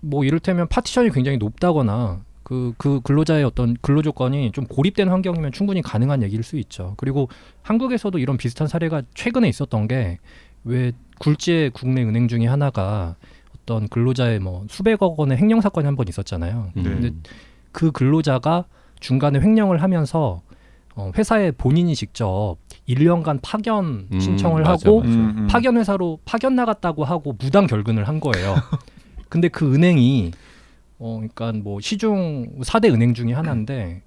[0.01, 5.81] 뭐 이를테면 파티션이 굉장히 높다거나 그, 그 근로자의 어떤 근로 조건이 좀 고립된 환경이면 충분히
[5.81, 6.93] 가능한 얘기일 수 있죠.
[6.97, 7.29] 그리고
[7.63, 10.19] 한국에서도 이런 비슷한 사례가 최근에 있었던 게
[10.67, 13.15] 왜 굴지의 국내 은행 중에 하나가
[13.67, 16.71] 어떤 근로자의 뭐 수백억 원의 횡령 사건이 한 번 있었잖아요.
[16.77, 16.83] 음.
[16.83, 17.11] 근데
[17.73, 18.65] 그 근로자가
[19.01, 20.41] 중간에 횡령을 하면서
[20.95, 22.55] 어, 회사에 본인이 직접
[22.87, 25.09] 1년간 파견 음, 신청을 맞아, 하고 맞아.
[25.11, 25.47] 음, 음.
[25.47, 28.55] 파견 회사로 파견 나갔다고 하고 무단 결근을 한 거예요.
[29.29, 30.31] 근데 그 은행이
[30.99, 34.01] 어 그러니까 뭐 시중 4대 은행 중에 하나인데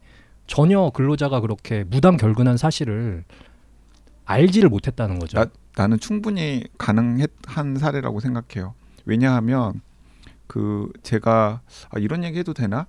[0.46, 3.24] 전혀 근로자가 그렇게 무단 결근한 사실을
[4.24, 5.38] 알지를 못했다는 거죠.
[5.38, 5.46] 나-
[5.76, 8.74] 나는 충분히 가능한 사례라고 생각해요.
[9.14, 9.80] 왜냐하면
[10.46, 12.86] 그 제가 아, 이런 얘기 해도 되나?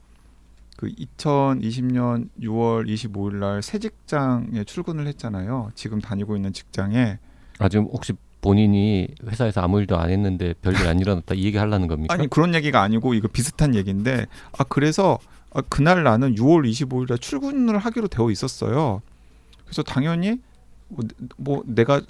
[0.77, 5.71] 그 2020년 6월 25일 날 새 직장에 출근을 했잖아요.
[5.73, 7.17] 지금 다니고 있는 직장에
[7.59, 11.87] 아 지금 혹시 본인이 회사에서 아무 일도 안 했는데 별일 안 일어났다 이 얘기 하려는
[11.87, 12.13] 겁니까?
[12.13, 14.25] 아니 그런 얘기가 아니고 이거 비슷한 얘기인데
[14.57, 15.17] 아 그래서
[15.53, 19.01] 아, 그날 나는 6월 25일에 출근을 하기로 되어 있었어요.
[19.65, 20.39] 그래서 당연히
[20.87, 21.03] 뭐,
[21.37, 22.01] 뭐 내가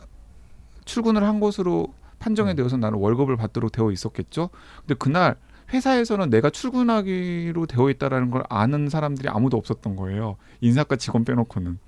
[0.86, 4.50] 출근을 한 것으로 판정이 되어서 나는 월급을 받도록 되어 있었겠죠.
[4.82, 5.36] 근데 그날
[5.74, 10.38] 회사에서는 내가 출근하기로 되어 있다라는 걸 아는 사람들이 아무도 없었던 거예요.
[10.62, 11.80] 인사과 직원 빼놓고는.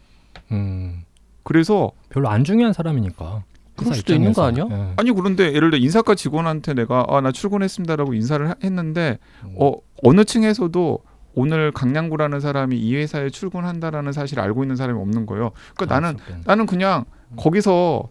[0.52, 1.04] 음,
[1.44, 3.44] 그래서 별로 안 중요한 사람이니까.
[3.76, 4.44] 그럴 수도 있는 거.
[4.44, 4.68] 아니야?
[4.70, 4.94] 예.
[4.98, 9.56] 아니 그런데 예를 들어 인사과 직원한테 내가 아 나 출근했습니다라고 인사를 하- 했는데 음.
[9.60, 11.00] 어 어느 층에서도
[11.36, 15.52] 오늘 강량구라는 사람이 이 회사에 출근한다라는 사실 을 알고 있는 사람이 없는 거예요.
[15.76, 16.44] 그러니까 나는 가능성은.
[16.46, 17.36] 나는 그냥 음.
[17.38, 18.10] 거기서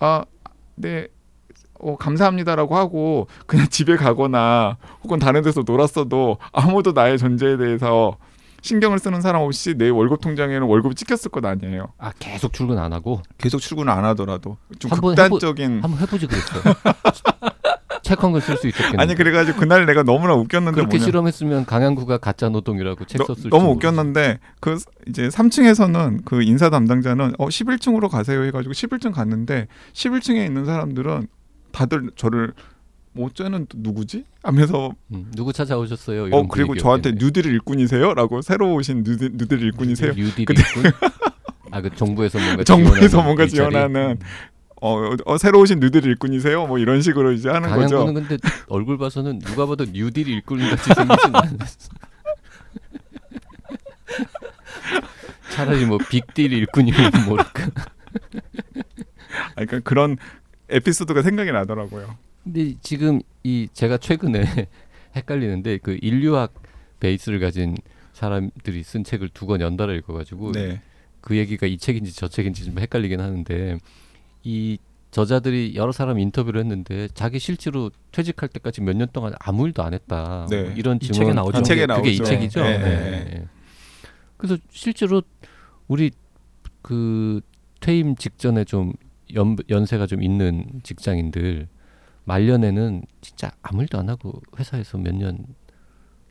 [0.00, 0.24] 아,
[0.76, 1.08] 네.
[1.82, 8.16] 어, 감사합니다라고 하고 그냥 집에 가거나 혹은 다른 데서 놀았어도 아무도 나의 존재에 대해서
[8.62, 11.88] 신경을 쓰는 사람 없이 내 월급 통장에는 월급이 찍혔을 것 아니에요.
[11.98, 16.26] 아 계속 출근 안 하고 계속 출근을 안 하더라도 좀 한번 극단적인 한번 해보 지
[16.28, 16.62] 그랬어요.
[18.02, 19.02] 책한권 쓸 수 있었겠네.
[19.02, 23.50] 아니 그래가지고 그날 내가 너무나 웃겼는데 그렇게 뭐냐 실험했으면 강양구가 가짜 노동이라고 책 너, 썼을
[23.50, 23.86] 너무 모르지.
[23.86, 24.76] 웃겼는데 그
[25.08, 31.26] 이제 3층에서는 그 인사 담당자는 어 11층으로 가세요 해가지고 11층 갔는데 11층에 있는 사람들은
[31.72, 32.52] 다들 저를
[33.12, 34.24] 뭐 쟤는 또 누구지?
[34.42, 36.34] 하면서 음, 누구 찾아오셨어요?
[36.34, 40.12] 어 그리고 저한테 뉴딜 일꾼이세요라고 새로 오신 뉴딜, 뉴딜 일꾼이세요?
[40.14, 40.92] 뉴딜 일꾼?
[41.70, 43.46] 아그 정부에서 뭔가 정부에서 뭔가?
[43.46, 44.18] 지원하는
[44.80, 46.66] 어, 어, 어, 새로 오신 뉴딜 일꾼이세요?
[46.66, 47.98] 뭐 이런 식으로 이제 하는 거죠.
[47.98, 51.90] 강양구는 근데 얼굴 봐서는 누가 봐도 뉴딜 일꾼 같이 생기진 않았어.
[55.50, 57.66] 차라리 뭐 빅딜 일꾼이면 모를까.
[59.34, 60.16] 아, 그러니까 그런
[60.68, 62.16] 에피소드가 생각이 나더라고요.
[62.44, 64.44] 근데 지금 이 제가 최근에
[65.16, 66.54] 헷갈리는데 그 인류학
[67.00, 67.76] 베이스를 가진
[68.12, 70.80] 사람들이 쓴 책을 두 권 연달아 읽어가지고 네.
[71.20, 73.78] 그 얘기가 이 책인지 저 책인지 좀 헷갈리긴 하는데
[74.44, 74.78] 이
[75.10, 79.92] 저자들이 여러 사람 인터뷰를 했는데 자기 실제로 퇴직할 때까지 몇 년 동안 아무 일도 안
[79.94, 80.46] 했다.
[80.50, 80.62] 네.
[80.62, 81.58] 뭐 이런 이 증언 책에 나오죠.
[81.58, 82.24] 이 책에 그게 이 나오죠.
[82.24, 82.62] 책이죠.
[82.62, 83.24] 네, 네, 네.
[83.24, 83.44] 네.
[84.38, 85.22] 그래서 실제로
[85.86, 86.10] 우리
[86.80, 87.40] 그
[87.80, 88.92] 퇴임 직전에 좀
[89.34, 91.68] 연, 연세가 좀 있는 직장인들
[92.24, 95.44] 말년에는 진짜 아무 일도 안 하고 회사에서 몇 년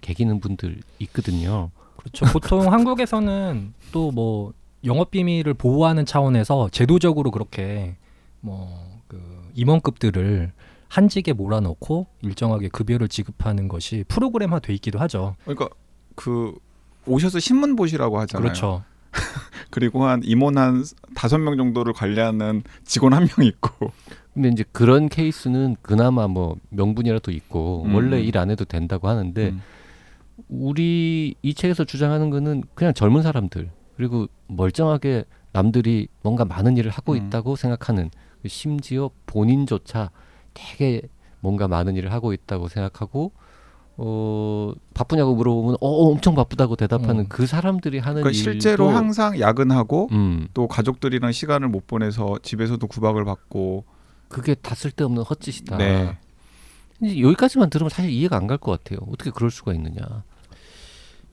[0.01, 1.69] 개기는 분들 있거든요.
[1.97, 2.25] 그렇죠.
[2.25, 7.97] 보통 한국에서는 또 뭐 영업 비밀을 보호하는 차원에서 제도적으로 그렇게
[8.39, 9.19] 뭐 그
[9.55, 10.53] 임원급들을
[10.87, 15.35] 한직에 몰아넣고 일정하게 급여를 지급하는 것이 프로그램화 돼 있기도 하죠.
[15.43, 15.67] 그러니까
[16.15, 16.53] 그
[17.05, 18.41] 오셔서 신문 보시라고 하잖아요.
[18.43, 18.83] 그렇죠.
[19.69, 20.83] 그리고 한 임원 한
[21.15, 23.91] 다섯 명 정도를 관리하는 직원 한 명 있고.
[24.33, 27.95] 근데 이제 그런 케이스는 그나마 뭐 명분이라도 있고 음.
[27.95, 29.61] 원래 일 안 해도 된다고 하는데 음.
[30.47, 37.13] 우리 이 책에서 주장하는 거는 그냥 젊은 사람들 그리고 멀쩡하게 남들이 뭔가 많은 일을 하고
[37.13, 37.17] 음.
[37.17, 38.09] 있다고 생각하는
[38.47, 40.11] 심지어 본인조차
[40.53, 41.01] 되게
[41.41, 43.33] 뭔가 많은 일을 하고 있다고 생각하고
[44.03, 47.25] 어 바쁘냐고 물어보면 어 엄청 바쁘다고 대답하는 음.
[47.29, 52.85] 그 사람들이 하는 그러니까 일도 실제로 항상 야근하고 음 또 가족들이랑 시간을 못 보내서 집에서도
[52.87, 53.85] 구박을 받고.
[54.27, 55.77] 그게 다 쓸데없는 헛짓이다.
[55.77, 56.17] 네.
[56.99, 58.99] 근데 여기까지만 들으면 사실 이해가 안 갈 것 같아요.
[59.11, 60.23] 어떻게 그럴 수가 있느냐.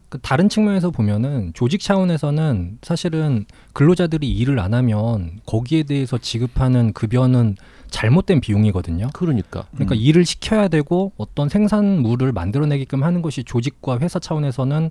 [0.08, 7.56] 그 다른 측면에서 보면은 조직 차원에서는 사실은 근로자들이 일을 안 하면 거기에 대해서 지급하는 급여는
[7.90, 9.08] 잘못된 비용이거든요.
[9.12, 10.00] 그러니까 그러니까 음.
[10.00, 14.90] 일을 시켜야 되고 어떤 생산물을 만들어내게끔 하는 것이 조직과 회사 차원에서는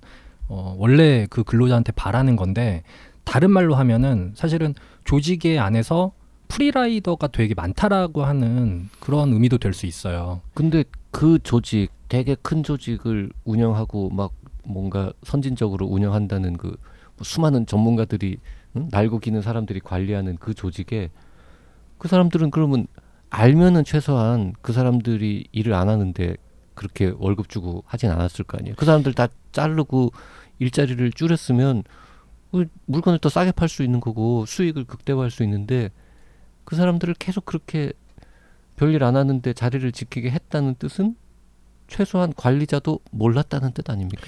[0.49, 2.83] 어, 원래 그 근로자한테 바라는 건데
[3.23, 6.13] 다른 말로 하면은 사실은 조직의 안에서
[6.47, 10.41] 프리라이더가 되게 많다라고 하는 그런 의미도 될 수 있어요.
[10.53, 14.31] 근데 그 조직 되게 큰 조직을 운영하고 막
[14.63, 16.77] 뭔가 선진적으로 운영한다는 그뭐
[17.21, 18.37] 수많은 전문가들이
[18.77, 18.87] 응?
[18.91, 21.09] 날고 기는 사람들이 관리하는 그 조직에
[21.97, 22.87] 그 사람들은 그러면
[23.29, 26.35] 알면은 최소한 그 사람들이 일을 안 하는데
[26.73, 28.75] 그렇게 월급 주고 하진 않았을 거 아니에요.
[28.77, 30.11] 그 사람들 다 자르고
[30.59, 31.83] 일자리를 줄였으면
[32.51, 35.89] 그 물건을 더 싸게 팔 수 있는 거고 수익을 극대화할 수 있는데
[36.63, 37.91] 그 사람들을 계속 그렇게
[38.75, 41.15] 별일 안 하는데 자리를 지키게 했다는 뜻은
[41.87, 44.25] 최소한 관리자도 몰랐다는 뜻 아닙니까?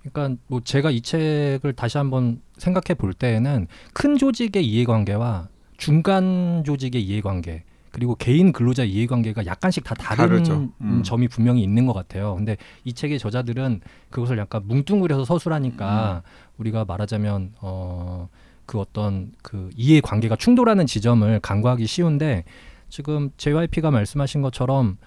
[0.00, 7.02] 그러니까 뭐 제가 이 책을 다시 한번 생각해 볼 때에는 큰 조직의 이해관계와 중간 조직의
[7.02, 10.44] 이해관계 그리고 개인 근로자 이해관계가 약간씩 다 다른.
[10.82, 11.02] 음.
[11.02, 12.34] 점이 분명히 있는 것 같아요.
[12.34, 16.22] 근데 이 책의 저자들은 그것을 약간 뭉뚱그려서 서술하니까
[16.58, 18.28] 우리가 말하자면 어,
[18.66, 22.44] 그 어떤 그 이해관계가 충돌하는 지점을 간과하기 쉬운데
[22.90, 24.98] 지금 JYP가 말씀하신 것처럼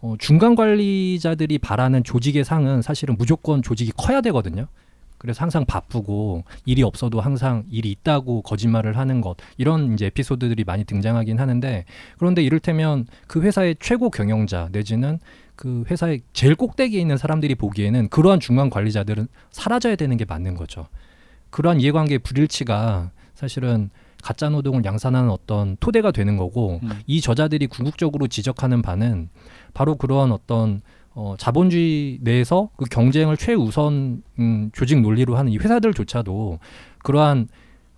[0.00, 4.68] 어, 중간 관리자들이 바라는 조직의 상은 사실은 무조건 조직이 커야 되거든요.
[5.18, 10.84] 그래서 항상 바쁘고 일이 없어도 항상 일이 있다고 거짓말을 하는 것 이런 이제 에피소드들이 많이
[10.84, 11.84] 등장하긴 하는데
[12.18, 15.18] 그런데 이를테면 그 회사의 최고 경영자 내지는
[15.56, 20.86] 그 회사의 제일 꼭대기에 있는 사람들이 보기에는 그러한 중간 관리자들은 사라져야 되는 게 맞는 거죠.
[21.50, 23.90] 그러한 이해관계의 불일치가 사실은
[24.22, 26.90] 가짜 노동을 양산하는 어떤 토대가 되는 거고 음.
[27.06, 29.30] 이 저자들이 궁극적으로 지적하는 바는
[29.74, 30.80] 바로 그런 어떤
[31.20, 36.60] 어, 자본주의 내에서 그 경쟁을 최우선 음, 조직 논리로 하는 이 회사들조차도
[37.02, 37.48] 그러한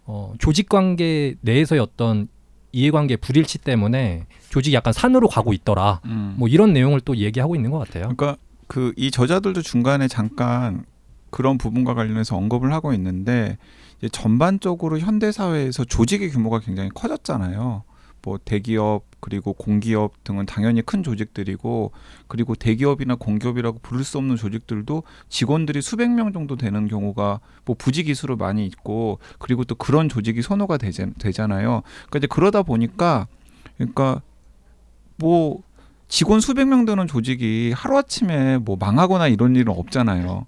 [0.06, 2.28] 어, 조직 관계 내에서의 어떤
[2.72, 6.00] 이해관계 불일치 때문에 조직이 약간 산으로 가고 있더라.
[6.06, 6.36] 음.
[6.38, 8.04] 뭐 이런 내용을 또 얘기하고 있는 것 같아요.
[8.16, 10.86] 그러니까 그 이 저자들도 중간에 잠깐
[11.28, 13.58] 그런 부분과 관련해서 언급을 하고 있는데
[13.98, 17.82] 이제 전반적으로 현대 사회에서 조직의 규모가 굉장히 커졌잖아요.
[18.22, 21.92] 뭐 대기업 그리고 공기업 등은 당연히 큰 조직들이고
[22.26, 28.04] 그리고 대기업이나 공기업이라고 부를 수 없는 조직들도 직원들이 수백 명 정도 되는 경우가 뭐 부지
[28.04, 31.82] 기수로 많이 있고 그리고 또 그런 조직이 선호가 되자, 되잖아요.
[32.08, 33.26] 그러니까 이제 그러다 보니까
[33.76, 34.22] 그러니까
[35.16, 35.62] 뭐
[36.08, 40.46] 직원 수백 명 되는 조직이 하루아침에 뭐 망하거나 이런 일은 없잖아요.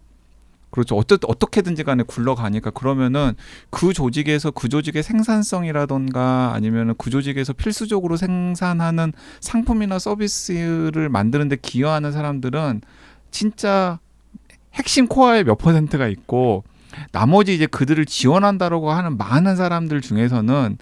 [0.72, 0.96] 그렇죠.
[0.96, 3.34] 어떠, 어떻게든지 간에 굴러가니까 그러면은
[3.68, 12.80] 그 조직에서 그 조직의 생산성이라던가 아니면은 그 조직에서 필수적으로 생산하는 상품이나 서비스를 만드는데 기여하는 사람들은
[13.30, 13.98] 진짜
[14.72, 16.64] 핵심 코어의 몇 퍼센트가 있고
[17.12, 20.78] 나머지 이제 그들을 지원한다라고 하는 많은 사람들 중에서는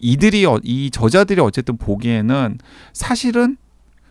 [0.00, 2.58] 이들이 어- 이 저자들이 어쨌든 보기에는
[2.92, 3.56] 사실은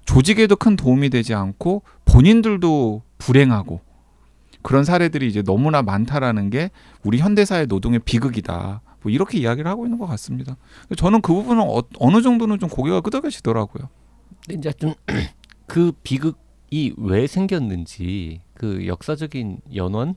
[0.05, 3.81] 조직에도 큰 도움이 되지 않고 본인들도 불행하고
[4.67, 6.71] 그런 사례들이 이제 너무나 많다라는 게
[7.05, 8.81] 우리 현대사의 노동의 비극이다.
[9.01, 10.57] 뭐 이렇게 이야기를 하고 있는 것 같습니다.
[10.97, 13.87] 저는 그 부분은 어, 어느 정도는 좀 고개가 끄덕여지더라고요.
[14.45, 14.93] 근데 이제 좀
[15.67, 20.15] 그 비극이 왜 생겼는지 그 역사적인 연원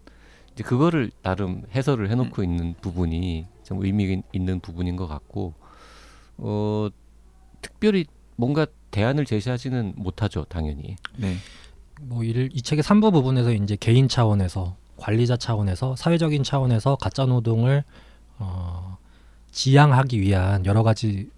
[0.52, 5.54] 이제 그거를 나름 해설을 해놓고 있는 부분이 좀 의미 있는 부분인 것 같고
[6.38, 6.88] 어
[7.62, 11.36] 특별히 뭔가 대안을 제시하지는 못하죠 당연히 네.
[12.00, 17.84] 뭐이 책의 3부 부분에서 이제 개인 차원에서 관리자 차원에서 사회적인 차원에서 가짜 노동을
[18.38, 18.98] 어,
[19.50, 21.28] 지양하기 위한 여러 가지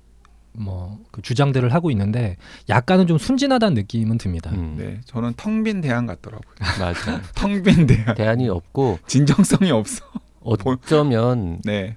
[0.52, 2.36] 뭐 그 주장들을 하고 있는데
[2.68, 4.50] 약간은 좀 순진하다는 느낌은 듭니다.
[4.50, 5.00] 음, 네.
[5.04, 6.54] 저는 텅 빈 대안 같더라고요.
[6.80, 8.14] 맞아 텅빈 대안.
[8.16, 10.04] 대안이 없고 진정성이 없어.
[10.40, 11.96] 어쩌면 네.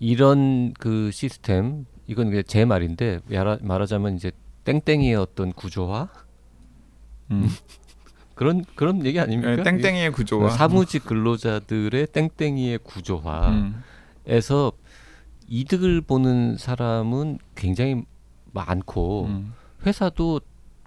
[0.00, 4.32] 이런 그 시스템 이건 제 말인데 말하, 말하자면 이제
[4.64, 6.08] 땡땡이의 어떤 구조화
[7.30, 7.48] 음.
[8.36, 9.56] 그런 그런 얘기 아닙니까?
[9.56, 13.52] 네, 땡땡이의 구조와 사무직 근로자들의 땡땡이의 구조화에서
[14.26, 14.70] 음.
[15.48, 18.02] 이득을 보는 사람은 굉장히
[18.52, 19.54] 많고 음.
[19.86, 20.40] 회사도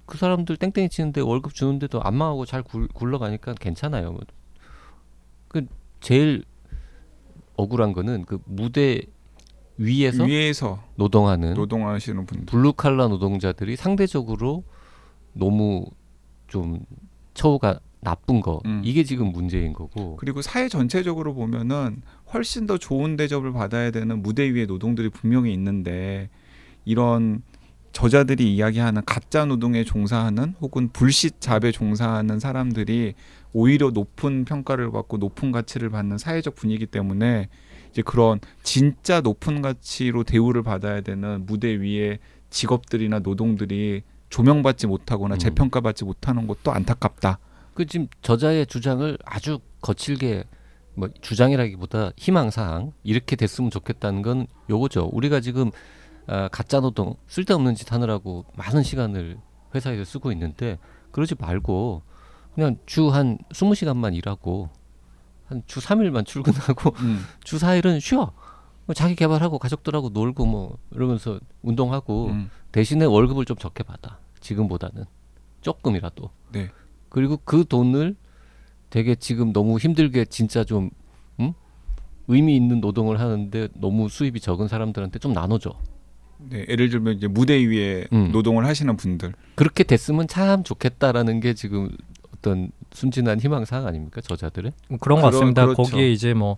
[0.05, 4.17] 그 사람들 땡땡이 치는데 월급 주는데도 안 망하고 잘 굴, 굴러가니까 괜찮아요.
[5.47, 5.65] 그
[6.01, 6.43] 제일
[7.57, 9.01] 억울한 거는 그 무대
[9.77, 12.45] 위에서 위에서 노동하는 노동하시는 분들.
[12.45, 14.63] 블루 칼라 노동자들이 상대적으로
[15.33, 15.85] 너무
[16.47, 16.85] 좀
[17.39, 18.81] 처우가 나쁜 거 음.
[18.83, 22.01] 이게 지금 문제인 거고 그리고 사회 전체적으로 보면은
[22.33, 26.29] 훨씬 더 좋은 대접을 받아야 되는 무대 위에 노동들이 분명히 있는데
[26.83, 27.41] 이런
[27.93, 33.13] 저자들이 이야기하는 가짜 노동에 종사하는 혹은 불식 잡에 종사하는 사람들이
[33.53, 37.47] 오히려 높은 평가를 받고 높은 가치를 받는 사회적 분위기 때문에
[37.89, 45.39] 이제 그런 진짜 높은 가치로 대우를 받아야 되는 무대 위에 직업들이나 노동들이 조명받지 못하거나 음.
[45.39, 47.39] 재평가받지 못하는 것도 안타깝다.
[47.73, 50.43] 그 지금 저자의 주장을 아주 거칠게
[50.95, 55.09] 뭐 주장이라기보다 희망사항 이렇게 됐으면 좋겠다는 건 요거죠.
[55.13, 55.71] 우리가 지금
[56.27, 59.37] 아, 가짜 노동 쓸데없는 짓 하느라고 많은 시간을
[59.73, 60.77] 회사에서 쓰고 있는데
[61.11, 62.03] 그러지 말고
[62.53, 64.69] 그냥 주 한 스무 시간만 일하고
[65.45, 67.23] 한 주 삼일만 출근하고 음.
[67.43, 68.31] 주 4일은 쉬어.
[68.85, 72.51] 뭐 자기 개발하고 가족들하고 놀고 뭐 이러면서 운동하고 음.
[72.71, 74.18] 대신에 월급을 좀 적게 받아.
[74.41, 75.05] 지금보다는
[75.61, 76.29] 조금이라도.
[76.51, 76.69] 네.
[77.09, 78.15] 그리고 그 돈을
[78.89, 80.89] 되게 지금 너무 힘들게 진짜 좀
[81.39, 81.53] 음?
[82.27, 85.71] 의미 있는 노동을 하는데 너무 수입이 적은 사람들한테 좀 나눠줘.
[86.49, 88.31] 네, 예를 들면 이제 무대 위에 음.
[88.31, 89.33] 노동을 하시는 분들.
[89.55, 91.89] 그렇게 됐으면 참 좋겠다라는 게 지금
[92.33, 94.71] 어떤 순진한 희망 사항 아닙니까 저자들의?
[94.87, 95.65] 뭐 그런 것 그러- 같습니다.
[95.65, 95.83] 그렇죠.
[95.83, 96.55] 거기에 이제 뭐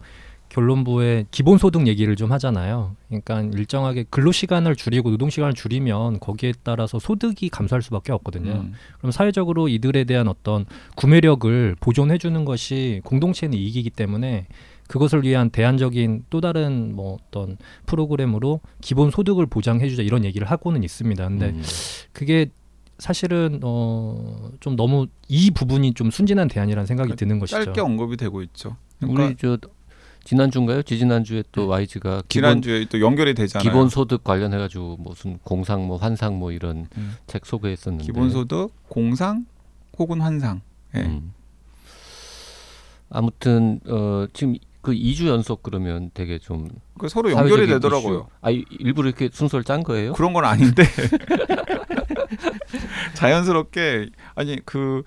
[0.52, 2.96] 결론부에 기본소득 얘기를 좀 하잖아요.
[3.08, 8.52] 그러니까 일정하게 근로 시간을 줄이고 노동 시간을 줄이면 거기에 따라서 소득이 감소할 수밖에 없거든요.
[8.52, 8.74] 음.
[8.98, 14.48] 그럼 사회적으로 이들에 대한 어떤 구매력을 보존해 주는 것이 공동체의 이익이기 때문에
[14.88, 20.84] 그것을 위한 대안적인 또 다른 뭐 어떤 프로그램으로 기본 소득을 보장해 주자 이런 얘기를 하고는
[20.84, 21.28] 있습니다.
[21.30, 21.64] 근데 음.
[22.12, 22.50] 그게
[23.00, 27.64] 사실은 어 좀 너무 이 부분이 좀 순진한 대안이라는 생각이 드는 것이죠.
[27.66, 28.76] 짧게 언급이 되고 있죠.
[29.00, 29.58] 그러니까 우리 저
[30.24, 30.84] 지난주인가요?
[30.84, 33.68] 지지난주에 또 YG가 기본 지난주에 또 연결이 되잖아요.
[33.68, 37.16] 기본 소득 관련해 가지고 무슨 공상 뭐 환상 뭐 이런 음.
[37.28, 39.46] 책 소개했었는데 기본 소득, 공상
[39.98, 40.62] 혹은 환상.
[40.96, 41.00] 예.
[41.02, 41.34] 음.
[43.10, 48.14] 아무튼 어 지금 그 2주 연속 그러면 되게 좀 그 서로 연결이 되더라고요.
[48.20, 48.28] 이슈.
[48.42, 50.14] 아 이- 일부러 이렇게 순서를 짠 거예요?
[50.14, 50.84] 그런 건 아닌데
[53.16, 55.02] 자연스럽게 아니 그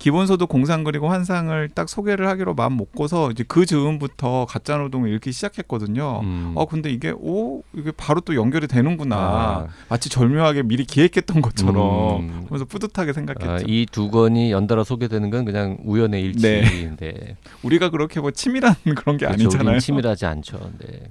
[0.00, 5.30] 기본소득 공상 그리고 환상을 딱 소개를 하기로 마음 먹고서 이제 그 즈음부터 가짜 노동을 읽기
[5.30, 6.20] 시작했거든요.
[6.22, 6.52] 음.
[6.56, 9.16] 어 근데 이게 오 이게 바로 또 연결이 되는구나.
[9.16, 9.66] 아.
[9.90, 12.46] 마치 절묘하게 미리 기획했던 것처럼 음.
[12.48, 13.52] 그래서 뿌듯하게 생각했죠.
[13.52, 19.26] 아, 이두 권이 연달아 소개되는 건 그냥 우연의 일치인데 우리가 그렇게 뭐 치밀한 그런 게
[19.26, 19.44] 그렇죠.
[19.44, 19.80] 아니잖아요.
[19.80, 20.58] 치밀하지 않죠.
[20.78, 21.10] 네.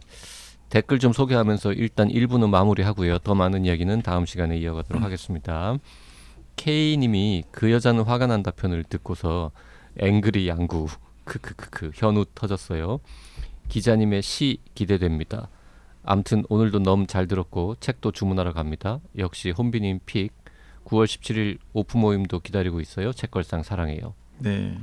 [0.70, 3.20] 댓글 좀 소개하면서 일단 1부는 마무리하고요.
[3.20, 5.78] 더 많은 이야기는 다음 시간에 이어가도록 하겠습니다.
[6.60, 9.52] K님이 그 여자는 화가 난다 편을 듣고서
[9.98, 10.88] 앵그리 양구
[11.24, 13.00] 크크크크 현우 터졌어요.
[13.70, 15.48] 기자님의 시 기대됩니다.
[16.04, 19.00] 암튼 오늘도 너무 잘 들었고 책도 주문하러 갑니다.
[19.18, 20.34] 역시 혼비님 픽
[20.86, 23.14] 9월 17일 오프 모임도 기다리고 있어요.
[23.14, 24.14] 책걸상 사랑해요.
[24.40, 24.78] 네.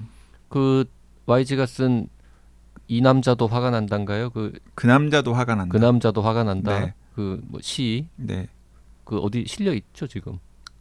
[0.48, 0.84] 그
[1.26, 2.08] YG가 쓴
[2.88, 4.30] 이 남자도 화가 난단가요?
[4.30, 5.78] 그그 그 남자도 화가 난다.
[5.78, 6.80] 남자도 화가 난다.
[6.80, 6.94] 네.
[7.14, 8.48] 그뭐시그 네.
[9.06, 10.38] 어디 실려 있죠 지금?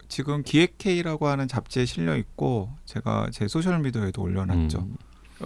[0.08, 4.78] 지금 기획회의라고 하는 잡지에 실려 있고 제가 제 소셜 미디어에도 올려놨죠.
[4.78, 4.96] 음,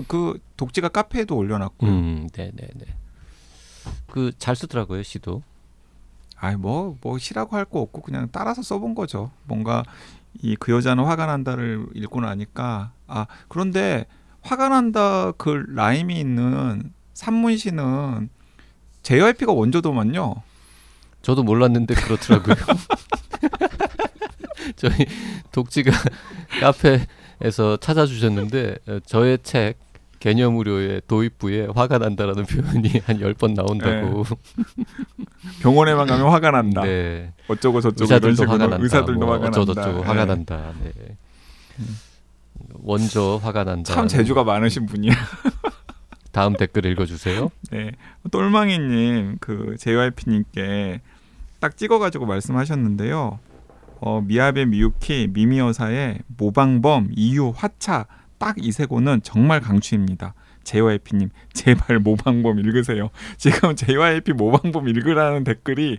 [0.06, 1.90] 그 독지가 카페에도 올려놨고요.
[1.90, 2.86] 음, 네, 네, 네.
[4.08, 5.42] 그 잘 쓰더라고요 시도.
[6.36, 9.30] 아이 뭐뭐 시라고 할 거 없고 그냥 따라서 써본 거죠.
[9.44, 9.82] 뭔가
[10.42, 14.06] 이 그 여자는 화가 난다를 읽고 나니까 아 그런데
[14.42, 18.30] 화가 난다 그 라임이 있는 산문시는
[19.02, 20.42] JYP가 원조도만요.
[21.22, 22.54] 저도 몰랐는데 그렇더라고요.
[24.76, 25.06] 저희
[25.52, 25.90] 독지가
[26.60, 29.78] 카페에서 찾아주셨는데 어, 저의 책
[30.18, 34.24] 개념 의료의 도입부에 화가 난다라는 표현이 한 열 번 나온다고.
[35.62, 36.82] 병원에만 가면 화가 난다.
[36.82, 37.32] 네.
[37.48, 38.76] 어쩌고 저쩌고 의사들도 화가 난다.
[38.82, 39.82] 의사들도 뭐 화가 어쩌고 난다.
[39.82, 40.06] 저쩌고 예.
[40.06, 40.72] 화가 난다.
[40.84, 40.92] 네.
[42.82, 43.94] 원조 화가 난다.
[43.94, 45.12] 참 재주가 많으신 분이야.
[46.32, 47.50] 다음 댓글 읽어주세요.
[47.70, 47.92] 네.
[48.30, 51.00] 똘망이님, 그 JYP님께
[51.60, 53.38] 딱 찍어가지고 말씀하셨는데요.
[54.00, 58.06] 어, 미야베 미유키 미미여사의 모방범 이유 화차
[58.38, 60.34] 딱 이세 권은 정말 강추입니다.
[60.64, 63.10] JYP님 제발 모방범 읽으세요.
[63.36, 65.98] 지금 JYP 모방범 읽으라는 댓글이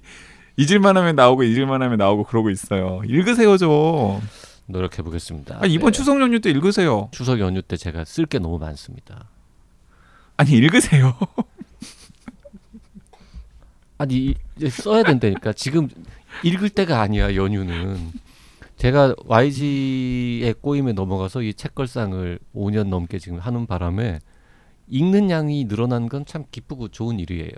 [0.58, 3.02] 잊을만하면 나오고 잊을만하면 나오고 그러고 있어요.
[3.06, 4.22] 읽으세요 좀.
[4.66, 5.60] 노력해 보겠습니다.
[5.62, 7.10] 아, 이번 추석 연휴 때 읽으세요.
[7.12, 9.28] 추석 연휴 때 제가 쓸 게 너무 많습니다.
[10.38, 11.16] 아니 읽으세요.
[13.98, 14.34] 아니
[14.72, 15.88] 써야 된다니까 지금
[16.44, 18.12] 읽을 때가 아니야 연휴는
[18.78, 24.20] 제가 YG의 꼬임에 넘어가서 이 책걸상을 5년 넘게 지금 하는 바람에
[24.88, 27.52] 읽는 양이 늘어난 건 참 기쁘고 좋은 일이에요.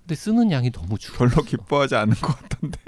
[0.00, 1.18] 근데 쓰는 양이 너무 줄어.
[1.18, 2.78] 별로 기뻐하지 않은 것 같던데.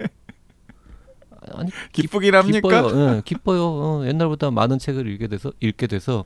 [1.52, 2.57] 아니 기쁘긴 합니까?
[2.61, 3.16] 기뻐요.
[3.16, 3.62] 예, 기뻐요.
[3.64, 6.24] 어, 옛날보다 많은 책을 읽게 돼서 읽게 돼서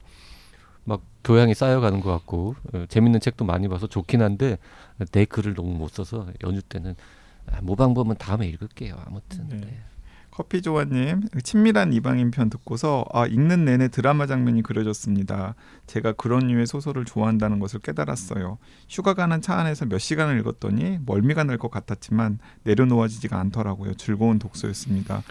[0.85, 4.59] 막 교양이 쌓여가는 것 같고 어, 재밌는 책도 많이 봐서 좋긴 한데
[5.13, 6.95] 내 글을 너무 못 써서 연휴 때는 아,
[7.63, 8.97] 모방범은 다음에 읽을게요.
[9.07, 9.57] 아무튼 네.
[9.57, 9.81] 네.
[10.31, 15.57] 커피 조아님 친밀한 이방인 편 듣고서 아 읽는 내내 드라마 장면이 그려졌습니다.
[15.89, 18.59] 제가 그런 류의 소설을 좋아한다는 것을 깨달았어요.
[18.89, 23.95] 휴가 가는 차 안에서 몇 시간을 읽었더니 멀미가 날 것 같았지만 내려놓아지지가 않더라고요.
[23.95, 25.25] 즐거운 독서였습니다.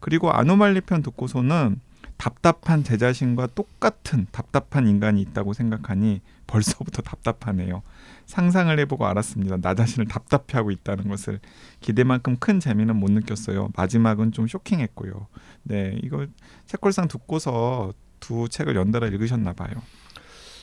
[0.00, 1.80] 그리고 아노말리 편 듣고서는
[2.16, 7.82] 답답한 제 자신과 똑같은 답답한 인간이 있다고 생각하니 벌써부터 답답하네요.
[8.26, 9.58] 상상을 해보고 알았습니다.
[9.58, 11.40] 나 자신을 답답해하고 있다는 것을
[11.80, 13.70] 기대만큼 큰 재미는 못 느꼈어요.
[13.76, 15.26] 마지막은 좀 쇼킹했고요.
[15.64, 16.26] 네, 이거
[16.66, 19.74] 책걸상 듣고서 두 책을 연달아 읽으셨나 봐요.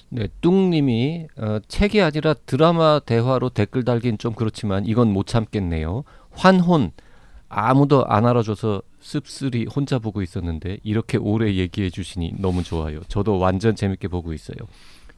[0.09, 6.03] 네, 뚱님이 어, 책이 아니라 드라마 대화로 댓글 달긴 좀 그렇지만 이건 못 참겠네요.
[6.31, 6.91] 환혼
[7.47, 13.01] 아무도 안 알아줘서 씁쓸히 혼자 보고 있었는데 이렇게 오래 얘기해 주시니 너무 좋아요.
[13.07, 14.57] 저도 완전 재밌게 보고 있어요.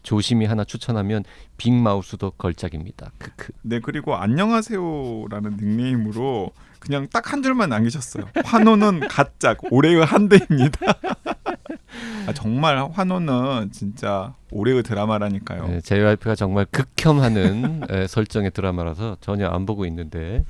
[0.03, 1.23] 조심히 하나 추천하면
[1.57, 3.11] 빅마우스도 걸작입니다.
[3.17, 3.51] 크크.
[3.63, 8.25] 네, 그리고 안녕하세요라는 닉네임으로 그냥 딱 한 줄만 남기셨어요.
[8.43, 10.77] 환호는 가짝 올해의 한대입니다.
[12.27, 15.67] 아, 정말 환호는 진짜 올해의 드라마라니까요.
[15.67, 20.43] 네, JYP가 정말 극혐하는 에, 설정의 드라마라서 전혀 안 보고 있는데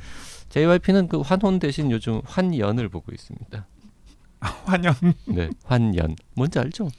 [0.50, 3.66] JYP는 그 환혼 대신 요즘 환연을 보고 있습니다.
[4.66, 4.94] 환영.
[5.26, 6.16] 네, 환연.
[6.36, 6.90] 뭔지 알죠?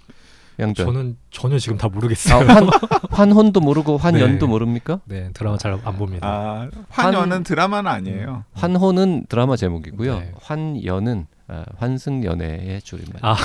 [0.59, 0.87] 양변.
[0.87, 2.47] 저는 전혀 지금 다 아, 모르겠어요.
[2.47, 2.69] 환,
[3.11, 4.51] 환혼도 모르고 환연도 네.
[4.51, 5.01] 모릅니까?
[5.05, 6.27] 네 드라마 잘 안 봅니다.
[6.27, 8.45] 아, 환연은 드라마는 아니에요.
[8.53, 10.19] 환혼은 드라마 제목이고요.
[10.19, 10.33] 네.
[10.41, 13.19] 환연은 아, 환승연애의 줄임말.
[13.23, 13.37] 아.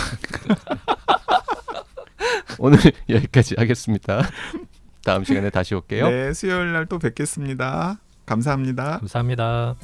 [2.60, 2.78] 오늘
[3.10, 4.22] 여기까지 하겠습니다.
[5.04, 6.10] 다음 시간에 다시 올게요.
[6.10, 8.00] 네, 수요일 날 또 뵙겠습니다.
[8.26, 9.00] 감사합니다.
[9.00, 9.76] 감사합니다.